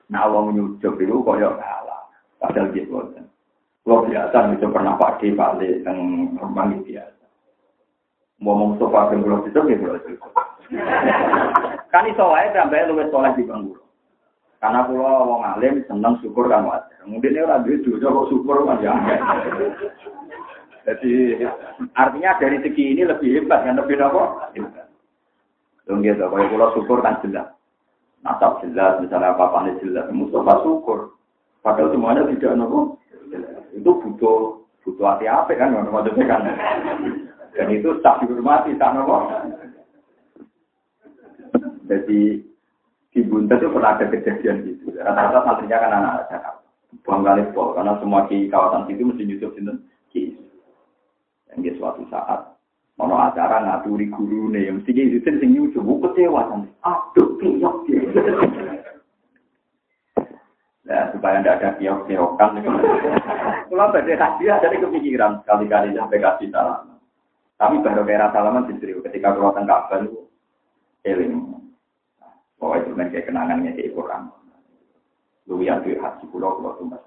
[0.07, 2.01] nah Allah menyujuk itu kok ya kalah.
[2.39, 2.95] Padahal gitu.
[3.83, 5.99] Kalau biasa itu pernah pakai balik yang
[6.39, 7.25] rumah biasa.
[8.39, 10.27] Ngomong sofa yang belum itu, ya belum itu.
[11.91, 13.75] Kan iso wae sampai luwes soleh di bangku.
[14.59, 17.01] Karena pulau wong alim seneng syukur kan wajar.
[17.07, 18.93] Mungkin ini orang duit kok syukur kan ya.
[20.89, 21.37] Jadi
[21.93, 24.49] artinya dari segi ini lebih hebat kan lebih apa?
[25.85, 27.45] Dong gitu, kalau pulau syukur kan jelas.
[28.25, 30.09] Nasab jelas, misalnya apa-apa jelas.
[30.09, 31.13] Mustafa syukur.
[31.61, 32.97] Padahal semuanya tidak nopo.
[33.77, 36.41] Itu butuh butuh hati apa kan, maksudnya kan.
[37.53, 39.29] Dan itu tak dihormati, tak nopo.
[41.85, 42.41] Jadi
[43.13, 44.89] di Bunta itu pernah ada kejadian gitu.
[44.97, 46.53] Rata-rata santrinya kan anak-anak.
[47.05, 49.73] Buang kali karena semua di kawasan itu mesti nyusup sini.
[51.53, 52.59] Yang suatu saat
[52.99, 56.67] mau acara ngaturi nih, mesti gitu sing nyucu, kecewa kan.
[56.83, 57.87] Aduh, kiok
[60.89, 62.65] Ya, supaya tidak ada kiok-kiokan.
[63.69, 66.97] Pada kasih ada kepikiran sekali-kali sampai kasih salam.
[67.61, 70.25] Tapi baru kayak salaman justru ketika keluar tengah kabar itu
[71.05, 71.45] eling.
[72.57, 74.21] Bahwa itu kan kayak kenangannya kayak Quran.
[75.45, 77.03] Lu yang tuh hati pulau pulau tuh mas.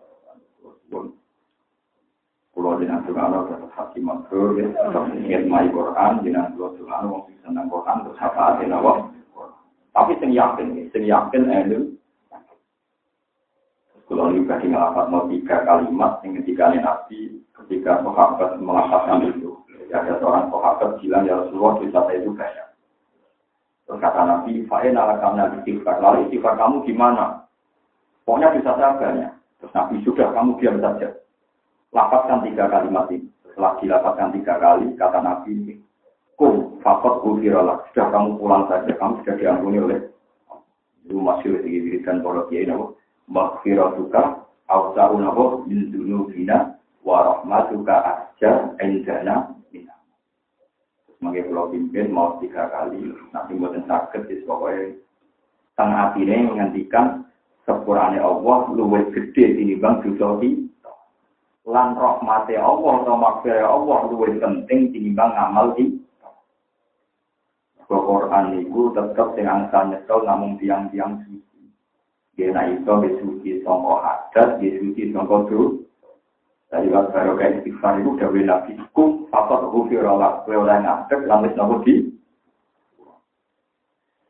[2.62, 4.55] Kulo Tuhan terus hati mabrur,
[5.18, 9.10] ingin mai Quran, jenang kulo Tuhan wong sing seneng Quran terus apa ati nawa.
[9.90, 11.90] Tapi sing yakin, sing yakin elu.
[14.06, 19.59] Kulo juga di mau tiga kalimat yang ketika Nabi ketika sahabat melafazkan itu.
[19.90, 22.70] Ada seorang sahabat bilang ya Rasulullah wisata itu kaya.
[23.90, 25.98] Terus kata Nabi, Fa'in ala kamna istighfar.
[25.98, 27.43] Lalu istighfar kamu gimana?
[28.22, 29.32] Pokoknya bisa saya banyak.
[29.59, 31.10] Terus Nabi sudah kamu diam saja.
[31.93, 33.28] Lapatkan tiga kalimat ini.
[33.52, 35.74] Setelah dilapatkan tiga kali, kata Nabi ini,
[36.40, 37.85] Kum, fakot gufirolak.
[37.93, 40.01] Sudah kamu pulang saja, kamu sudah diampuni oleh
[41.02, 42.97] itu masih diberikan para kiai nabo.
[43.28, 49.93] Maghfiratuka, awsa'u nabo, min dunubina, wa rahmatuka asja, endana, mina.
[51.06, 54.97] Sebagai pulau pimpin, mau tiga kali, nanti buatan sakit, jadi pokoknya
[55.77, 57.27] tengah ini menghentikan
[57.64, 60.40] sepurane Allah luwes gede bang dosa
[61.62, 66.02] lan rahmate Allah atau makfirah Allah luwih penting tinimbang ngamal di
[67.93, 69.84] Quran itu tetap sing angsa
[70.56, 71.60] tiang-tiang suci.
[72.32, 75.84] Dia itu besuci songko hadat, besuci songko dulu.
[76.72, 81.28] Dari waktu baru kayak istighfar itu udah nabi kum, fakot hufi rola, kue oleh ngadek,
[81.28, 82.09] lamis nopo di.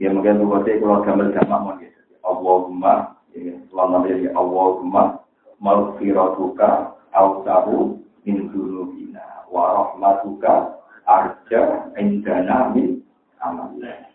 [0.03, 2.03] Ya mungkin lu saya kalau gambar jamak mau gitu.
[2.27, 5.23] Allahumma, ya, ini Allahumma,
[7.13, 9.21] ausahu min dunubina
[9.53, 10.77] wa rahmatuka
[11.07, 13.03] arja indana min
[13.41, 14.12] amalina.